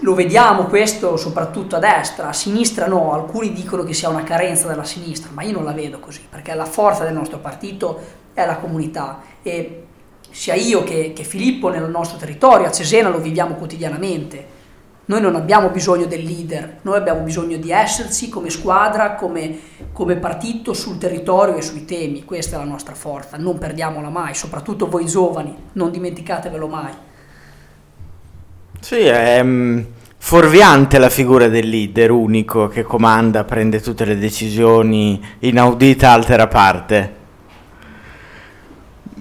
lo 0.02 0.14
vediamo 0.14 0.64
questo 0.64 1.16
soprattutto 1.16 1.74
a 1.74 1.80
destra, 1.80 2.28
a 2.28 2.32
sinistra 2.32 2.86
no, 2.86 3.12
alcuni 3.12 3.52
dicono 3.52 3.82
che 3.82 3.94
sia 3.94 4.08
una 4.08 4.22
carenza 4.22 4.68
della 4.68 4.84
sinistra, 4.84 5.30
ma 5.32 5.42
io 5.42 5.52
non 5.52 5.64
la 5.64 5.72
vedo 5.72 5.98
così, 5.98 6.24
perché 6.28 6.54
la 6.54 6.64
forza 6.64 7.02
del 7.02 7.14
nostro 7.14 7.38
partito 7.38 8.00
è 8.32 8.46
la 8.46 8.56
comunità 8.56 9.20
e 9.42 9.86
sia 10.30 10.54
io 10.54 10.84
che, 10.84 11.12
che 11.14 11.24
Filippo 11.24 11.68
nel 11.68 11.88
nostro 11.90 12.18
territorio, 12.18 12.66
a 12.66 12.72
Cesena 12.72 13.08
lo 13.08 13.18
viviamo 13.18 13.54
quotidianamente 13.54 14.58
noi 15.10 15.20
non 15.20 15.34
abbiamo 15.34 15.70
bisogno 15.70 16.06
del 16.06 16.22
leader, 16.22 16.78
noi 16.82 16.96
abbiamo 16.96 17.22
bisogno 17.22 17.56
di 17.56 17.72
esserci 17.72 18.28
come 18.28 18.48
squadra, 18.48 19.16
come, 19.16 19.58
come 19.92 20.14
partito 20.14 20.72
sul 20.72 20.98
territorio 20.98 21.56
e 21.56 21.62
sui 21.62 21.84
temi. 21.84 22.24
Questa 22.24 22.54
è 22.54 22.58
la 22.60 22.64
nostra 22.64 22.94
forza, 22.94 23.36
non 23.36 23.58
perdiamola 23.58 24.08
mai, 24.08 24.34
soprattutto 24.34 24.88
voi 24.88 25.06
giovani, 25.06 25.52
non 25.72 25.90
dimenticatevelo 25.90 26.68
mai. 26.68 26.92
Sì, 28.78 29.00
è 29.00 29.40
um, 29.40 29.84
fuorviante 30.16 30.98
la 30.98 31.10
figura 31.10 31.48
del 31.48 31.68
leader 31.68 32.12
unico 32.12 32.68
che 32.68 32.84
comanda, 32.84 33.42
prende 33.42 33.80
tutte 33.80 34.04
le 34.04 34.16
decisioni, 34.16 35.20
inaudita 35.40 36.12
altera 36.12 36.46
parte. 36.46 37.18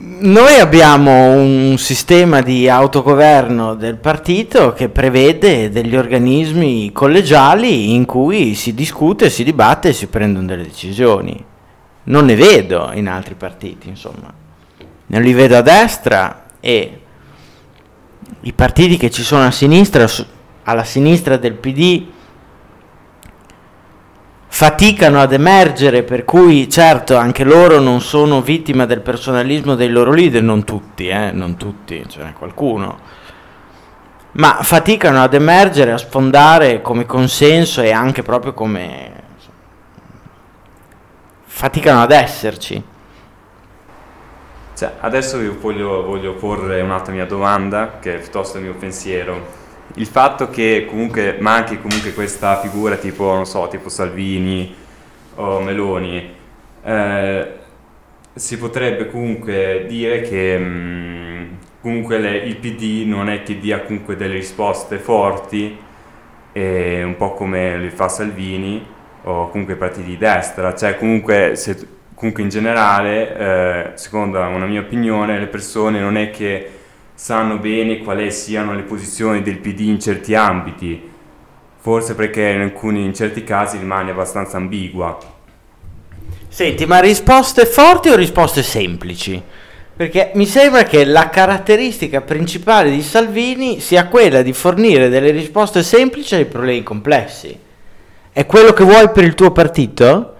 Noi 0.02 0.58
abbiamo 0.62 1.34
un 1.34 1.76
sistema 1.78 2.40
di 2.40 2.70
autogoverno 2.70 3.76
del 3.76 3.98
partito 3.98 4.72
che 4.72 4.88
prevede 4.88 5.70
degli 5.70 5.94
organismi 5.94 6.94
collegiali 6.94 7.94
in 7.94 8.06
cui 8.06 8.56
si 8.56 8.74
discute, 8.74 9.30
si 9.30 9.44
dibatte 9.44 9.90
e 9.90 9.94
si 9.94 10.08
prendono 10.08 10.46
delle 10.46 10.64
decisioni. 10.64 11.44
Non 12.04 12.24
ne 12.24 12.36
vedo 12.36 12.92
in 12.94 13.10
altri 13.10 13.36
partiti, 13.36 13.90
insomma. 13.90 14.34
Non 15.08 15.22
li 15.22 15.34
vedo 15.34 15.58
a 15.58 15.62
destra 15.62 16.46
e 16.62 17.02
i 18.40 18.54
partiti 18.54 18.96
che 18.96 19.12
ci 19.12 19.24
sono 19.24 19.44
a 19.44 19.52
sinistra, 19.52 20.08
alla 20.64 20.86
sinistra 20.86 21.36
del 21.36 21.56
PD, 21.56 22.06
faticano 24.52 25.22
ad 25.22 25.32
emergere, 25.32 26.04
per 26.04 26.26
cui 26.26 26.68
certo 26.70 27.16
anche 27.16 27.44
loro 27.44 27.80
non 27.80 28.02
sono 28.02 28.42
vittime 28.42 28.88
del 28.88 29.02
personalismo 29.02 29.76
dei 29.76 29.90
loro 29.90 30.12
leader, 30.12 30.42
non 30.42 30.64
tutti, 30.64 31.08
eh, 31.08 31.32
non 31.32 31.56
tutti, 31.56 32.04
ce 32.08 32.24
n'è 32.24 32.34
qualcuno, 32.34 33.00
ma 34.34 34.58
faticano 34.62 35.22
ad 35.22 35.34
emergere, 35.36 35.92
a 35.92 35.98
sfondare 35.98 36.82
come 36.82 37.06
consenso 37.06 37.82
e 37.82 37.92
anche 37.92 38.24
proprio 38.24 38.54
come... 38.54 39.12
faticano 41.46 42.02
ad 42.02 42.12
esserci. 42.12 42.84
Cioè, 44.76 44.94
adesso 45.00 45.38
voglio, 45.60 46.04
voglio 46.04 46.34
porre 46.34 46.82
un'altra 46.82 47.14
mia 47.14 47.26
domanda, 47.26 48.00
che 48.00 48.16
è 48.16 48.20
piuttosto 48.20 48.58
il 48.58 48.64
mio 48.64 48.74
pensiero 48.74 49.68
il 49.96 50.06
fatto 50.06 50.50
che 50.50 50.86
comunque 50.88 51.38
manchi 51.40 51.80
comunque 51.80 52.14
questa 52.14 52.60
figura 52.60 52.96
tipo, 52.96 53.34
non 53.34 53.46
so, 53.46 53.68
tipo 53.68 53.90
Salvini 53.90 54.74
o 55.36 55.60
Meloni, 55.62 56.36
eh, 56.84 57.54
si 58.34 58.58
potrebbe 58.58 59.10
comunque 59.10 59.86
dire 59.88 60.22
che 60.22 60.58
mh, 60.58 60.64
mm, 60.64 61.54
comunque 61.82 62.20
le, 62.20 62.38
il 62.38 62.58
PD 62.58 63.06
non 63.08 63.30
è 63.30 63.44
che 63.44 63.60
dia 63.60 63.82
comunque 63.82 64.16
delle 64.16 64.36
risposte 64.36 64.98
forti, 64.98 65.78
eh, 66.52 67.04
un 67.04 67.16
po' 67.16 67.34
come 67.34 67.78
le 67.78 67.90
fa 67.90 68.08
Salvini 68.08 68.86
o 69.24 69.50
comunque 69.50 69.74
i 69.74 69.78
partiti 69.78 70.12
di 70.12 70.18
destra, 70.18 70.74
cioè 70.76 70.98
comunque, 70.98 71.56
se, 71.56 71.78
comunque 72.16 72.44
in 72.44 72.50
generale, 72.50 73.38
eh, 73.38 73.92
secondo 73.96 74.40
una 74.40 74.66
mia 74.66 74.82
opinione, 74.82 75.40
le 75.40 75.48
persone 75.48 76.00
non 76.00 76.18
è 76.18 76.30
che 76.30 76.79
sanno 77.22 77.58
bene 77.58 77.98
quali 77.98 78.32
siano 78.32 78.74
le 78.74 78.84
posizioni 78.84 79.42
del 79.42 79.58
PD 79.58 79.82
in 79.82 80.00
certi 80.00 80.36
ambiti, 80.36 81.10
forse 81.76 82.16
perché 82.16 82.48
in 82.48 82.62
alcuni 82.62 83.04
in 83.04 83.14
certi 83.14 83.44
casi 83.44 83.78
rimane 83.78 84.12
abbastanza 84.12 84.56
ambigua. 84.56 85.18
Senti, 86.48 86.86
ma 86.86 87.02
risposte 87.02 87.66
forti 87.66 88.08
o 88.08 88.16
risposte 88.16 88.64
semplici? 88.64 89.40
Perché 89.98 90.32
mi 90.36 90.46
sembra 90.46 90.84
che 90.84 91.04
la 91.04 91.28
caratteristica 91.30 92.22
principale 92.22 92.90
di 92.90 93.02
Salvini 93.02 93.82
sia 93.82 94.08
quella 94.08 94.42
di 94.42 94.54
fornire 94.54 95.10
delle 95.10 95.32
risposte 95.32 95.84
semplici 95.84 96.36
ai 96.36 96.46
problemi 96.46 96.84
complessi. 96.84 97.60
È 98.32 98.46
quello 98.46 98.72
che 98.72 98.86
vuoi 98.86 99.10
per 99.10 99.26
il 99.26 99.36
tuo 99.36 99.52
partito? 99.52 100.36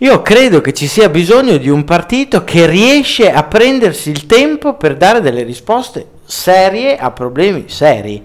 Io 0.00 0.22
credo 0.22 0.60
che 0.60 0.72
ci 0.72 0.86
sia 0.86 1.08
bisogno 1.08 1.56
di 1.56 1.68
un 1.68 1.84
partito 1.84 2.44
che 2.44 2.66
riesce 2.66 3.32
a 3.32 3.42
prendersi 3.42 4.10
il 4.10 4.26
tempo 4.26 4.74
per 4.74 4.96
dare 4.96 5.20
delle 5.20 5.42
risposte 5.42 6.06
serie 6.24 6.96
a 6.96 7.10
problemi 7.10 7.64
seri. 7.66 8.22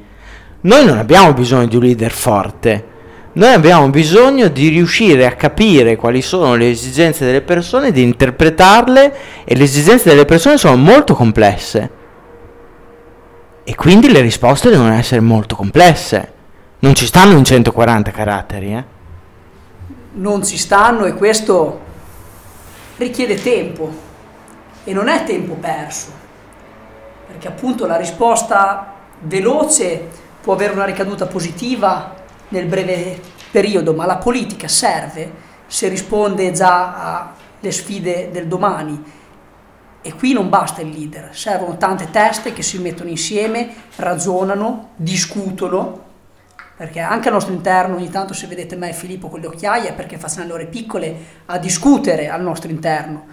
Noi 0.62 0.86
non 0.86 1.00
abbiamo 1.00 1.34
bisogno 1.34 1.66
di 1.66 1.76
un 1.76 1.82
leader 1.82 2.12
forte, 2.12 2.92
noi 3.34 3.52
abbiamo 3.52 3.90
bisogno 3.90 4.50
di 4.50 4.68
riuscire 4.68 5.26
a 5.26 5.32
capire 5.32 5.96
quali 5.96 6.22
sono 6.22 6.54
le 6.54 6.70
esigenze 6.70 7.26
delle 7.26 7.42
persone, 7.42 7.92
di 7.92 8.04
interpretarle 8.04 9.16
e 9.44 9.56
le 9.56 9.64
esigenze 9.64 10.10
delle 10.10 10.26
persone 10.26 10.58
sono 10.58 10.76
molto 10.76 11.16
complesse. 11.16 11.90
E 13.64 13.74
quindi 13.74 14.12
le 14.12 14.22
risposte 14.22 14.70
devono 14.70 14.94
essere 14.94 15.22
molto 15.22 15.56
complesse. 15.56 16.32
Non 16.80 16.94
ci 16.94 17.08
stanno 17.08 17.36
in 17.36 17.44
140 17.44 18.12
caratteri, 18.12 18.74
eh? 18.74 18.93
Non 20.16 20.46
ci 20.46 20.58
stanno 20.58 21.06
e 21.06 21.14
questo 21.14 21.82
richiede 22.98 23.42
tempo 23.42 23.92
e 24.84 24.94
non 24.94 25.08
è 25.08 25.24
tempo 25.24 25.54
perso, 25.56 26.12
perché 27.26 27.48
appunto 27.48 27.88
la 27.88 27.98
risposta 27.98 28.94
veloce 29.22 30.08
può 30.40 30.54
avere 30.54 30.74
una 30.74 30.86
ricaduta 30.86 31.26
positiva 31.26 32.14
nel 32.50 32.68
breve 32.68 33.20
periodo, 33.50 33.94
ma 33.94 34.06
la 34.06 34.18
politica 34.18 34.68
serve 34.68 35.32
se 35.66 35.88
risponde 35.88 36.52
già 36.52 37.32
alle 37.60 37.72
sfide 37.72 38.30
del 38.32 38.48
domani. 38.48 39.04
E 40.02 40.14
qui 40.14 40.34
non 40.34 40.50
basta 40.50 40.82
il 40.82 40.90
leader, 40.90 41.30
servono 41.34 41.78
tante 41.78 42.12
teste 42.12 42.54
che 42.54 42.62
si 42.62 42.78
mettono 42.78 43.10
insieme, 43.10 43.74
ragionano, 43.96 44.90
discutono, 44.96 46.12
perché 46.76 47.00
anche 47.00 47.28
al 47.28 47.34
nostro 47.34 47.54
interno 47.54 47.96
ogni 47.96 48.10
tanto 48.10 48.34
se 48.34 48.48
vedete 48.48 48.76
me 48.76 48.90
e 48.90 48.94
Filippo 48.94 49.30
con 49.30 49.40
le 49.40 49.48
occhiaie 49.48 49.90
è 49.90 49.94
perché 49.94 50.18
facciamo 50.18 50.48
le 50.48 50.54
ore 50.54 50.66
piccole 50.66 51.16
a 51.46 51.58
discutere 51.58 52.30
al 52.30 52.42
nostro 52.42 52.72
interno. 52.72 53.26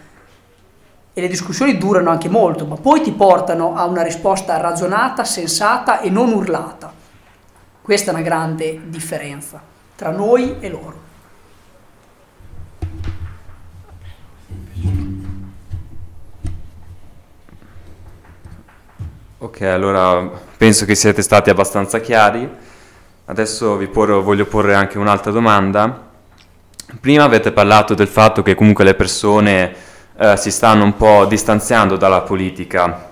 E 1.12 1.20
le 1.20 1.28
discussioni 1.28 1.76
durano 1.76 2.10
anche 2.10 2.28
molto, 2.28 2.66
ma 2.66 2.76
poi 2.76 3.00
ti 3.00 3.12
portano 3.12 3.74
a 3.74 3.84
una 3.86 4.02
risposta 4.02 4.56
ragionata, 4.58 5.24
sensata 5.24 6.00
e 6.00 6.10
non 6.10 6.32
urlata. 6.32 6.92
Questa 7.80 8.10
è 8.10 8.14
una 8.14 8.22
grande 8.22 8.80
differenza 8.84 9.60
tra 9.96 10.10
noi 10.10 10.56
e 10.60 10.68
loro. 10.68 11.08
Ok, 19.38 19.62
allora 19.62 20.30
penso 20.56 20.84
che 20.84 20.94
siete 20.94 21.22
stati 21.22 21.48
abbastanza 21.48 21.98
chiari. 21.98 22.68
Adesso 23.30 23.76
vi 23.76 23.86
porro, 23.86 24.22
voglio 24.22 24.44
porre 24.44 24.74
anche 24.74 24.98
un'altra 24.98 25.30
domanda. 25.30 26.08
Prima 26.98 27.22
avete 27.22 27.52
parlato 27.52 27.94
del 27.94 28.08
fatto 28.08 28.42
che 28.42 28.56
comunque 28.56 28.82
le 28.82 28.94
persone 28.94 29.72
eh, 30.18 30.36
si 30.36 30.50
stanno 30.50 30.82
un 30.82 30.96
po' 30.96 31.26
distanziando 31.26 31.96
dalla 31.96 32.22
politica 32.22 33.08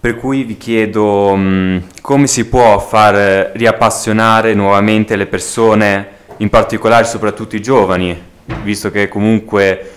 per 0.00 0.16
cui 0.16 0.44
vi 0.44 0.56
chiedo 0.56 1.36
mh, 1.36 1.42
mm, 1.42 1.78
come 2.00 2.26
si 2.26 2.46
può 2.46 2.78
far 2.78 3.50
riappassionare 3.54 4.54
nuovamente 4.54 5.16
le 5.16 5.26
persone, 5.26 6.08
in 6.38 6.48
particolare 6.48 7.04
soprattutto 7.04 7.56
i 7.56 7.60
giovani, 7.60 8.18
visto 8.62 8.90
che 8.90 9.08
comunque, 9.08 9.90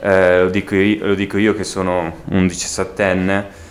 eh, 0.00 0.42
lo, 0.44 0.48
dico 0.48 0.74
io, 0.74 1.06
lo, 1.08 1.14
dico 1.14 1.36
io, 1.36 1.54
che 1.54 1.64
sono 1.64 2.20
un 2.30 2.46
diciassettenne, 2.46 3.62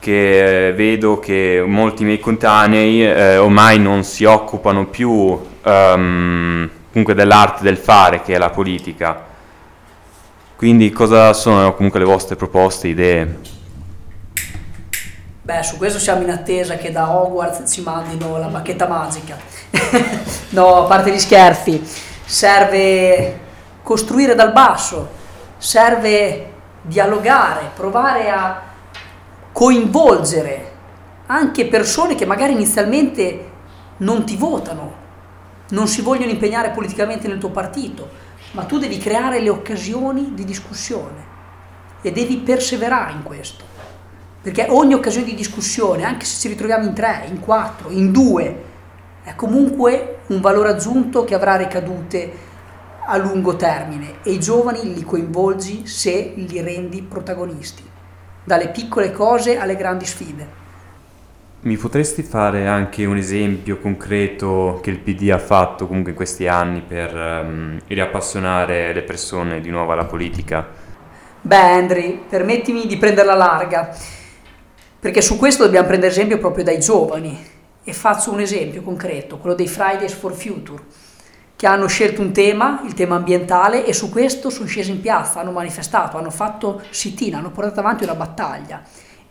che 0.00 0.68
eh, 0.68 0.72
vedo 0.72 1.20
che 1.20 1.62
molti 1.64 2.04
miei 2.04 2.18
coetanei 2.18 3.04
eh, 3.04 3.36
ormai 3.36 3.78
non 3.78 4.02
si 4.02 4.24
occupano 4.24 4.86
più 4.86 5.10
um, 5.10 6.70
comunque 6.90 7.14
dell'arte 7.14 7.62
del 7.62 7.76
fare, 7.76 8.22
che 8.22 8.34
è 8.34 8.38
la 8.38 8.50
politica. 8.50 9.28
Quindi 10.56 10.90
cosa 10.90 11.32
sono 11.32 11.74
comunque 11.74 12.00
le 12.00 12.06
vostre 12.06 12.34
proposte, 12.36 12.88
idee? 12.88 13.38
Beh, 15.42 15.62
su 15.62 15.76
questo 15.76 15.98
siamo 15.98 16.22
in 16.22 16.30
attesa 16.30 16.76
che 16.76 16.92
da 16.92 17.10
Hogwarts 17.10 17.70
ci 17.70 17.82
mandino 17.82 18.38
la 18.38 18.46
bacchetta 18.46 18.86
magica. 18.86 19.36
no, 20.50 20.84
a 20.84 20.86
parte 20.86 21.12
gli 21.12 21.18
scherzi, 21.18 21.82
serve 22.24 23.38
costruire 23.82 24.34
dal 24.34 24.52
basso, 24.52 25.08
serve 25.58 26.52
dialogare, 26.82 27.70
provare 27.74 28.30
a 28.30 28.62
coinvolgere 29.52 30.68
anche 31.26 31.66
persone 31.66 32.14
che 32.14 32.26
magari 32.26 32.52
inizialmente 32.52 33.48
non 33.98 34.24
ti 34.24 34.36
votano, 34.36 34.94
non 35.70 35.86
si 35.86 36.02
vogliono 36.02 36.30
impegnare 36.30 36.70
politicamente 36.70 37.28
nel 37.28 37.38
tuo 37.38 37.50
partito, 37.50 38.08
ma 38.52 38.64
tu 38.64 38.78
devi 38.78 38.98
creare 38.98 39.40
le 39.40 39.50
occasioni 39.50 40.32
di 40.34 40.44
discussione 40.44 41.28
e 42.02 42.10
devi 42.10 42.38
perseverare 42.38 43.12
in 43.12 43.22
questo. 43.22 43.64
Perché 44.42 44.66
ogni 44.70 44.94
occasione 44.94 45.26
di 45.26 45.34
discussione, 45.34 46.04
anche 46.04 46.24
se 46.24 46.40
ci 46.40 46.48
ritroviamo 46.48 46.86
in 46.86 46.94
tre, 46.94 47.26
in 47.28 47.40
quattro, 47.40 47.90
in 47.90 48.10
due, 48.10 48.64
è 49.22 49.34
comunque 49.34 50.20
un 50.28 50.40
valore 50.40 50.70
aggiunto 50.70 51.24
che 51.24 51.34
avrà 51.34 51.56
ricadute 51.56 52.48
a 53.04 53.16
lungo 53.16 53.56
termine 53.56 54.14
e 54.22 54.32
i 54.32 54.40
giovani 54.40 54.94
li 54.94 55.02
coinvolgi 55.02 55.86
se 55.86 56.32
li 56.36 56.60
rendi 56.60 57.02
protagonisti, 57.02 57.82
dalle 58.44 58.68
piccole 58.68 59.12
cose 59.12 59.58
alle 59.58 59.76
grandi 59.76 60.04
sfide. 60.04 60.58
Mi 61.62 61.76
potresti 61.76 62.22
fare 62.22 62.66
anche 62.66 63.04
un 63.04 63.18
esempio 63.18 63.78
concreto 63.78 64.80
che 64.82 64.90
il 64.90 64.98
PD 64.98 65.30
ha 65.30 65.38
fatto 65.38 65.86
comunque 65.86 66.12
in 66.12 66.16
questi 66.16 66.46
anni 66.46 66.80
per 66.80 67.14
um, 67.14 67.78
riappassionare 67.86 68.94
le 68.94 69.02
persone 69.02 69.60
di 69.60 69.68
nuovo 69.68 69.92
alla 69.92 70.06
politica? 70.06 70.66
Beh, 71.42 71.56
Andri, 71.56 72.22
permettimi 72.28 72.86
di 72.86 72.96
prenderla 72.96 73.34
larga 73.34 73.94
perché 75.00 75.22
su 75.22 75.38
questo 75.38 75.64
dobbiamo 75.64 75.86
prendere 75.86 76.12
esempio 76.12 76.36
proprio 76.36 76.62
dai 76.62 76.78
giovani 76.78 77.46
e 77.82 77.92
faccio 77.94 78.32
un 78.32 78.40
esempio 78.40 78.82
concreto, 78.82 79.38
quello 79.38 79.56
dei 79.56 79.66
Fridays 79.66 80.12
for 80.12 80.34
Future, 80.34 80.82
che 81.60 81.66
hanno 81.66 81.88
scelto 81.88 82.22
un 82.22 82.32
tema, 82.32 82.80
il 82.86 82.94
tema 82.94 83.16
ambientale, 83.16 83.84
e 83.84 83.92
su 83.92 84.08
questo 84.08 84.48
sono 84.48 84.66
scesi 84.66 84.92
in 84.92 85.02
piazza, 85.02 85.40
hanno 85.40 85.50
manifestato, 85.50 86.16
hanno 86.16 86.30
fatto 86.30 86.80
sit-in, 86.88 87.34
hanno 87.34 87.50
portato 87.50 87.80
avanti 87.80 88.02
una 88.02 88.14
battaglia. 88.14 88.80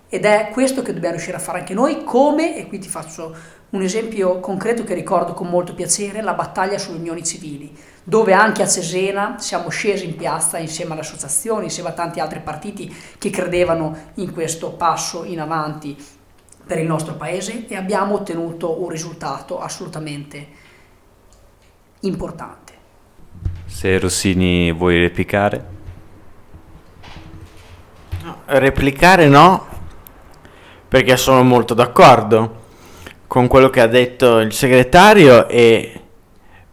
Ed 0.07 0.25
è 0.25 0.49
questo 0.51 0.83
che 0.83 0.93
dobbiamo 0.93 1.15
riuscire 1.15 1.37
a 1.37 1.39
fare 1.39 1.57
anche 1.57 1.73
noi, 1.73 2.03
come, 2.03 2.55
e 2.55 2.67
qui 2.67 2.77
ti 2.77 2.87
faccio 2.87 3.35
un 3.71 3.81
esempio 3.81 4.39
concreto 4.41 4.83
che 4.83 4.93
ricordo 4.93 5.33
con 5.33 5.47
molto 5.47 5.73
piacere, 5.73 6.21
la 6.21 6.35
battaglia 6.35 6.77
sulle 6.77 6.99
unioni 6.99 7.23
civili, 7.23 7.75
dove 8.03 8.33
anche 8.33 8.61
a 8.61 8.67
Cesena 8.67 9.39
siamo 9.39 9.69
scesi 9.69 10.05
in 10.05 10.15
piazza 10.15 10.59
insieme 10.59 10.91
alle 10.91 11.01
associazioni, 11.01 11.63
insieme 11.63 11.89
a 11.89 11.93
tanti 11.93 12.19
altri 12.19 12.41
partiti 12.41 12.95
che 13.17 13.31
credevano 13.31 14.11
in 14.17 14.33
questo 14.33 14.69
passo 14.73 15.23
in 15.23 15.39
avanti 15.39 15.97
per 16.63 16.77
il 16.77 16.85
nostro 16.85 17.15
paese 17.15 17.65
e 17.67 17.75
abbiamo 17.75 18.13
ottenuto 18.13 18.83
un 18.83 18.89
risultato 18.89 19.59
assolutamente 19.59 20.67
importante. 22.01 22.73
Se 23.65 23.97
Rossini 23.99 24.71
vuoi 24.71 24.99
replicare? 24.99 25.65
No, 28.23 28.37
replicare 28.45 29.27
no, 29.27 29.67
perché 30.87 31.17
sono 31.17 31.43
molto 31.43 31.73
d'accordo 31.73 32.57
con 33.27 33.47
quello 33.47 33.69
che 33.69 33.81
ha 33.81 33.87
detto 33.87 34.39
il 34.39 34.51
segretario 34.53 35.47
e 35.47 36.01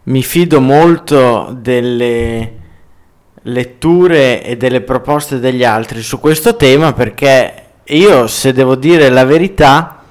mi 0.03 0.23
fido 0.23 0.59
molto 0.59 1.55
delle 1.55 2.55
letture 3.43 4.43
e 4.43 4.57
delle 4.57 4.81
proposte 4.81 5.39
degli 5.39 5.63
altri 5.63 6.01
su 6.01 6.19
questo 6.19 6.55
tema 6.55 6.93
perché 6.93 7.63
io, 7.85 8.27
se 8.27 8.53
devo 8.53 8.75
dire 8.75 9.09
la 9.09 9.23
verità, 9.23 10.01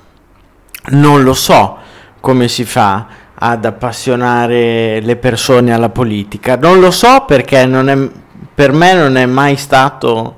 non 0.91 1.23
lo 1.23 1.35
so 1.35 1.79
come 2.21 2.49
si 2.49 2.65
fa 2.65 3.07
ad 3.39 3.65
appassionare 3.65 5.01
le 5.01 5.17
persone 5.17 5.73
alla 5.73 5.91
politica. 5.91 6.57
Non 6.57 6.81
lo 6.81 6.91
so 6.91 7.25
perché 7.27 7.63
è, 7.63 8.09
per 8.55 8.73
me 8.73 8.95
non 8.95 9.17
è 9.17 9.27
mai 9.27 9.57
stato 9.57 10.37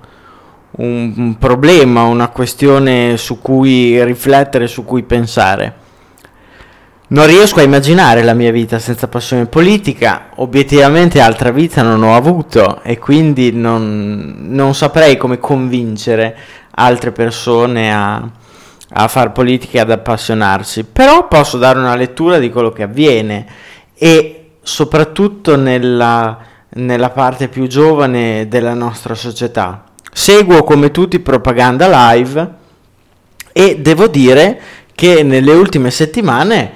un, 0.73 1.13
un 1.17 1.39
problema, 1.39 2.03
una 2.03 2.29
questione 2.29 3.17
su 3.17 3.41
cui 3.41 4.03
riflettere, 4.03 4.67
su 4.67 4.85
cui 4.85 5.03
pensare. 5.03 5.87
Non 7.11 7.27
riesco 7.27 7.61
a 7.61 7.63
immaginare 7.63 8.23
la 8.23 8.35
mia 8.35 8.53
vita 8.53 8.79
senza 8.79 9.09
passione 9.09 9.47
politica, 9.47 10.31
obiettivamente 10.37 11.21
altra 11.21 11.51
vita 11.51 11.81
non 11.81 12.03
ho 12.03 12.15
avuto 12.15 12.83
e 12.83 12.99
quindi 12.99 13.51
non, 13.51 14.37
non 14.41 14.75
saprei 14.75 15.17
come 15.17 15.39
convincere 15.39 16.37
altre 16.71 17.13
persone 17.13 17.95
a, 17.95 18.29
a 18.91 19.09
far 19.09 19.33
politica 19.33 19.79
e 19.79 19.81
ad 19.81 19.91
appassionarsi, 19.91 20.85
però 20.85 21.29
posso 21.29 21.59
dare 21.59 21.79
una 21.79 21.95
lettura 21.97 22.39
di 22.39 22.51
quello 22.51 22.71
che 22.71 22.85
avviene 22.85 23.47
e 23.95 24.51
soprattutto 24.63 25.57
nella, 25.57 26.39
nella 26.71 27.11
parte 27.11 27.49
più 27.49 27.67
giovane 27.67 28.49
della 28.49 28.75
nostra 28.75 29.15
società. 29.15 29.85
Seguo 30.11 30.63
come 30.65 30.91
tutti 30.91 31.21
propaganda 31.21 32.13
live 32.13 32.55
e 33.53 33.79
devo 33.79 34.07
dire 34.07 34.61
che 34.95 35.23
nelle 35.23 35.53
ultime 35.53 35.91
settimane 35.91 36.73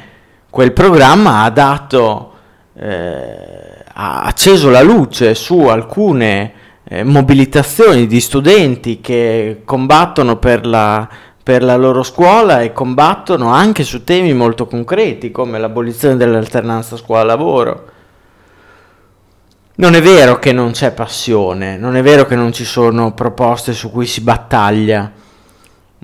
quel 0.51 0.73
programma 0.73 1.45
ha 1.45 1.51
dato, 1.51 2.33
eh, 2.75 3.85
ha 3.93 4.23
acceso 4.23 4.69
la 4.69 4.83
luce 4.83 5.35
su 5.35 5.61
alcune 5.61 6.53
eh, 6.85 7.05
mobilitazioni 7.05 8.07
di 8.07 8.21
studenti 8.21 9.01
che 9.01 9.63
combattono 9.65 10.37
per 10.37 10.67
la, 10.67 11.09
per 11.43 11.63
la 11.63 11.77
loro 11.77 12.03
scuola 12.03 12.61
e 12.61 12.73
combattono 12.73 13.53
anche 13.53 13.83
su 13.83 14.05
temi 14.05 14.33
molto 14.33 14.67
concreti 14.67 15.31
come 15.31 15.59
l'abolizione 15.59 16.17
dell'alternanza 16.17 16.97
scuola-lavoro. 16.97 17.91
Non 19.75 19.95
è 19.95 20.03
vero 20.03 20.39
che 20.39 20.53
non 20.53 20.73
c'è 20.73 20.93
passione, 20.93 21.77
non 21.77 21.97
è 21.97 22.03
vero 22.03 22.27
che 22.27 22.37
non 22.37 22.53
ci 22.53 22.65
sono 22.65 23.13
proposte 23.15 23.73
su 23.73 23.91
cui 23.91 24.07
si 24.07 24.21
battaglia. 24.21 25.11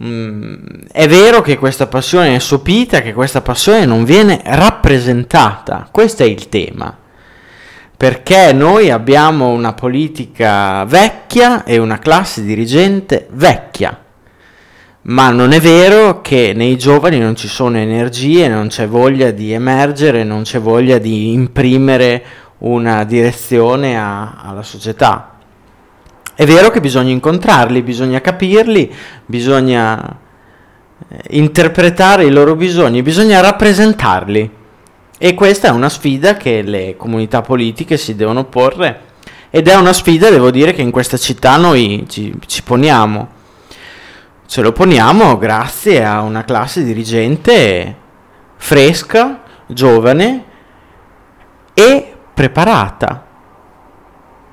Mm, 0.03 0.55
è 0.91 1.07
vero 1.07 1.41
che 1.43 1.59
questa 1.59 1.87
passione 1.87 2.35
è 2.35 2.39
sopita, 2.39 3.03
che 3.03 3.13
questa 3.13 3.41
passione 3.41 3.85
non 3.85 4.05
viene 4.05 4.41
rappresentata. 4.45 5.89
Questo 5.91 6.23
è 6.23 6.27
il 6.27 6.49
tema 6.49 6.97
perché 7.99 8.53
noi 8.53 8.93
abbiamo 8.93 9.49
una 9.49 9.73
politica 9.73 10.85
vecchia 10.85 11.65
e 11.65 11.79
una 11.79 11.99
classe 11.99 12.45
dirigente 12.45 13.27
vecchia. 13.33 14.05
Ma 15.09 15.31
non 15.31 15.53
è 15.53 15.61
vero 15.61 16.21
che 16.21 16.53
nei 16.55 16.77
giovani 16.77 17.19
non 17.19 17.35
ci 17.35 17.49
sono 17.49 17.79
energie, 17.79 18.47
non 18.47 18.69
c'è 18.69 18.87
voglia 18.87 19.31
di 19.31 19.53
emergere, 19.53 20.23
non 20.23 20.43
c'è 20.43 20.61
voglia 20.61 20.99
di 20.99 21.33
imprimere 21.33 22.23
una 22.59 23.05
direzione 23.05 23.99
a, 23.99 24.35
alla 24.37 24.63
società. 24.63 25.39
È 26.35 26.45
vero 26.45 26.69
che 26.69 26.81
bisogna 26.81 27.11
incontrarli, 27.11 27.81
bisogna 27.81 28.21
capirli, 28.21 28.95
bisogna 29.25 30.19
eh, 31.09 31.23
interpretare 31.31 32.25
i 32.27 32.31
loro 32.31 32.55
bisogni, 32.55 33.01
bisogna 33.01 33.41
rappresentarli. 33.41 34.51
E 35.17 35.35
questa 35.35 35.69
è 35.69 35.71
una 35.71 35.89
sfida 35.89 36.35
che 36.35 36.61
le 36.61 36.97
comunità 36.99 37.41
politiche 37.41 37.97
si 37.97 38.15
devono 38.15 38.45
porre 38.45 39.01
ed 39.49 39.69
è 39.69 39.75
una 39.75 39.95
sfida, 39.95 40.29
devo 40.29 40.51
dire, 40.51 40.75
che 40.75 40.83
in 40.83 40.91
questa 40.91 41.17
città 41.17 41.57
noi 41.57 42.05
ci, 42.11 42.35
ci 42.45 42.63
poniamo. 42.63 43.37
Ce 44.51 44.63
lo 44.63 44.73
poniamo 44.73 45.37
grazie 45.37 46.03
a 46.03 46.23
una 46.23 46.43
classe 46.43 46.83
dirigente 46.83 47.95
fresca, 48.57 49.43
giovane 49.67 50.45
e 51.75 52.15
preparata, 52.33 53.27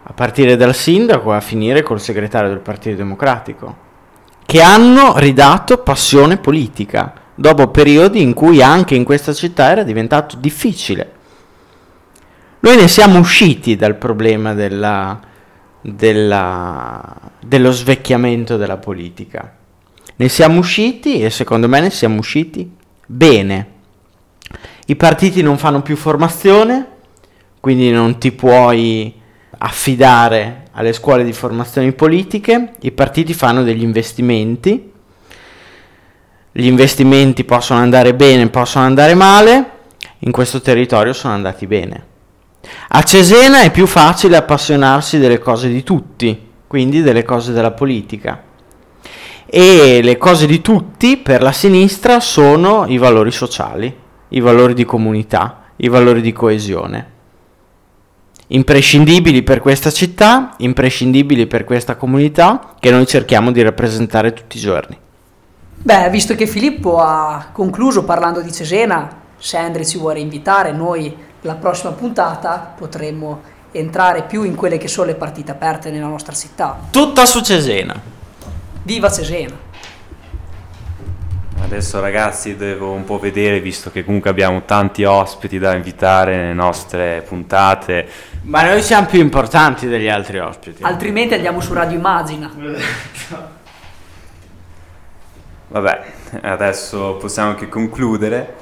a 0.04 0.12
partire 0.12 0.58
dal 0.58 0.76
sindaco 0.76 1.32
a 1.32 1.40
finire 1.40 1.82
col 1.82 2.02
segretario 2.02 2.50
del 2.50 2.60
Partito 2.60 2.98
Democratico, 2.98 3.78
che 4.46 4.62
hanno 4.62 5.18
ridato 5.18 5.78
passione 5.78 6.36
politica 6.40 7.14
dopo 7.34 7.70
periodi 7.70 8.22
in 8.22 8.34
cui 8.34 8.62
anche 8.62 8.96
in 8.96 9.06
questa 9.06 9.32
città 9.32 9.72
era 9.72 9.84
diventato 9.84 10.36
difficile. 10.36 11.12
Noi 12.60 12.76
ne 12.76 12.90
siamo 12.90 13.18
usciti 13.20 13.78
dal 13.78 13.96
problema 13.96 14.54
della, 14.54 15.18
della, 15.80 17.16
dello 17.40 17.72
svecchiamento 17.72 18.58
della 18.58 18.78
politica. 18.78 19.64
Ne 20.17 20.30
siamo 20.30 20.60
usciti 20.60 21.21
e 21.21 21.30
secondo 21.30 21.67
me 21.67 21.82
ne 21.82 21.89
siamo 21.89 22.19
usciti 22.19 22.69
bene. 23.06 23.67
I 24.88 24.95
partiti 24.95 25.41
non 25.41 25.58
fanno 25.58 25.82
più 25.82 25.95
formazione, 25.95 26.88
quindi 27.60 27.91
non 27.91 28.17
ti 28.17 28.32
puoi 28.32 29.13
affidare 29.58 30.65
alle 30.73 30.93
scuole 30.93 31.23
di 31.23 31.34
formazione 31.34 31.91
politiche, 31.93 32.73
i 32.82 32.91
partiti 32.91 33.34
fanno 33.34 33.63
degli 33.63 33.84
investimenti 33.84 34.93
gli 36.58 36.67
investimenti 36.67 37.43
possono 37.43 37.82
andare 37.82 38.13
bene, 38.13 38.47
possono 38.47 38.86
andare 38.86 39.13
male, 39.13 39.71
in 40.19 40.32
questo 40.32 40.62
territorio 40.62 41.12
sono 41.12 41.34
andati 41.34 41.67
bene. 41.67 42.06
A 42.88 43.04
Cesena 43.04 43.63
è 43.63 43.71
più 43.71 43.86
facile 43.86 44.38
appassionarsi 44.38 45.19
delle 45.19 45.38
cose 45.38 45.67
di 45.67 45.84
tutti, 45.84 46.51
quindi 46.65 47.01
delle 47.01 47.25
cose 47.25 47.51
della 47.51 47.71
politica. 47.71 48.41
E 49.58 50.02
le 50.04 50.18
cose 50.18 50.48
di 50.48 50.60
tutti 50.60 51.15
per 51.15 51.41
la 51.41 51.54
sinistra 51.54 52.20
sono 52.20 52.84
i 52.88 52.98
valori 52.98 53.32
sociali, 53.32 53.98
i 54.28 54.41
valori 54.41 54.74
di 54.74 54.84
comunità, 54.84 55.68
i 55.78 55.88
valori 55.88 56.20
di 56.20 56.34
coesione. 56.34 57.12
Imprescindibili 58.48 59.44
per 59.44 59.62
questa 59.62 59.91
città, 59.91 60.56
imprescindibili 60.58 61.48
per 61.48 61.63
questa 61.63 61.96
comunità 61.96 62.76
che 62.78 62.91
noi 62.91 63.08
cerchiamo 63.08 63.54
di 63.54 63.62
rappresentare 63.62 64.34
tutti 64.34 64.58
i 64.58 64.60
giorni. 64.60 65.00
Beh, 65.74 66.10
visto 66.10 66.36
che 66.36 66.48
Filippo 66.48 66.98
ha 66.98 67.48
concluso 67.54 68.04
parlando 68.04 68.41
di 68.41 68.52
Cesena, 68.52 69.22
se 69.38 69.56
Andre 69.56 69.86
ci 69.86 69.98
vuole 69.98 70.20
invitare, 70.20 70.74
noi 70.74 71.15
la 71.44 71.56
prossima 71.56 71.94
puntata 71.94 72.74
potremmo 72.78 73.41
entrare 73.72 74.24
più 74.24 74.44
in 74.44 74.56
quelle 74.56 74.78
che 74.78 74.89
sono 74.89 75.08
le 75.08 75.15
partite 75.15 75.52
aperte 75.52 75.91
nella 75.91 76.08
nostra 76.08 76.34
città. 76.34 76.78
Tutta 76.89 77.26
su 77.26 77.39
Cesena. 77.39 78.14
Viva 78.86 79.12
Cesena! 79.12 79.58
Adesso 81.63 82.00
ragazzi 82.00 82.56
devo 82.56 82.91
un 82.91 83.04
po' 83.04 83.17
vedere, 83.17 83.60
visto 83.60 83.89
che 83.89 84.06
comunque 84.06 84.30
abbiamo 84.30 84.62
tanti 84.65 85.04
ospiti 85.04 85.58
da 85.58 85.74
invitare 85.74 86.36
nelle 86.36 86.54
nostre 86.54 87.24
puntate. 87.28 88.08
Ma 88.43 88.62
noi 88.62 88.84
siamo 88.84 89.08
più 89.08 89.19
importanti 89.19 89.88
degli 89.88 90.08
altri 90.08 90.38
ospiti. 90.38 90.84
Altrimenti 90.84 91.34
andiamo 91.34 91.62
su 91.62 91.74
Radio 91.74 91.98
Immagina. 91.98 92.52
Vabbè, 95.69 96.04
adesso 96.41 97.15
possiamo 97.15 97.50
anche 97.50 97.67
concludere. 97.67 98.54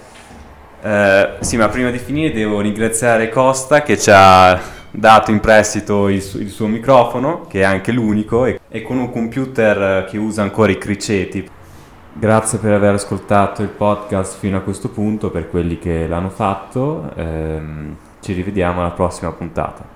Eh, 0.82 1.34
sì, 1.42 1.58
ma 1.58 1.68
prima 1.68 1.90
di 1.90 2.00
finire 2.00 2.32
devo 2.32 2.62
ringraziare 2.62 3.28
Costa 3.28 3.82
che 3.82 4.00
ci 4.00 4.10
ha 4.10 4.58
dato 4.96 5.32
in 5.32 5.40
prestito 5.40 6.08
il, 6.08 6.22
su- 6.22 6.40
il 6.40 6.50
suo 6.50 6.68
microfono, 6.68 7.46
che 7.48 7.62
è 7.62 7.64
anche 7.64 7.92
l'unico, 7.92 8.46
e-, 8.46 8.60
e 8.70 8.82
con 8.84 8.98
un 8.98 9.12
computer 9.12 10.06
che 10.06 10.18
usa 10.18 10.44
ancora 10.44 10.72
i 10.72 10.78
criceti. 10.78 11.50
Grazie 12.16 12.60
per 12.60 12.74
aver 12.74 12.94
ascoltato 12.94 13.64
il 13.64 13.70
podcast 13.70 14.38
fino 14.38 14.58
a 14.58 14.62
questo 14.62 14.90
punto, 14.90 15.32
per 15.32 15.50
quelli 15.50 15.80
che 15.80 16.08
l'hanno 16.08 16.30
fatto. 16.30 17.12
Ehm, 17.16 17.96
ci 18.22 18.34
rivediamo 18.34 18.82
alla 18.82 18.92
prossima 18.92 19.32
puntata. 19.32 19.93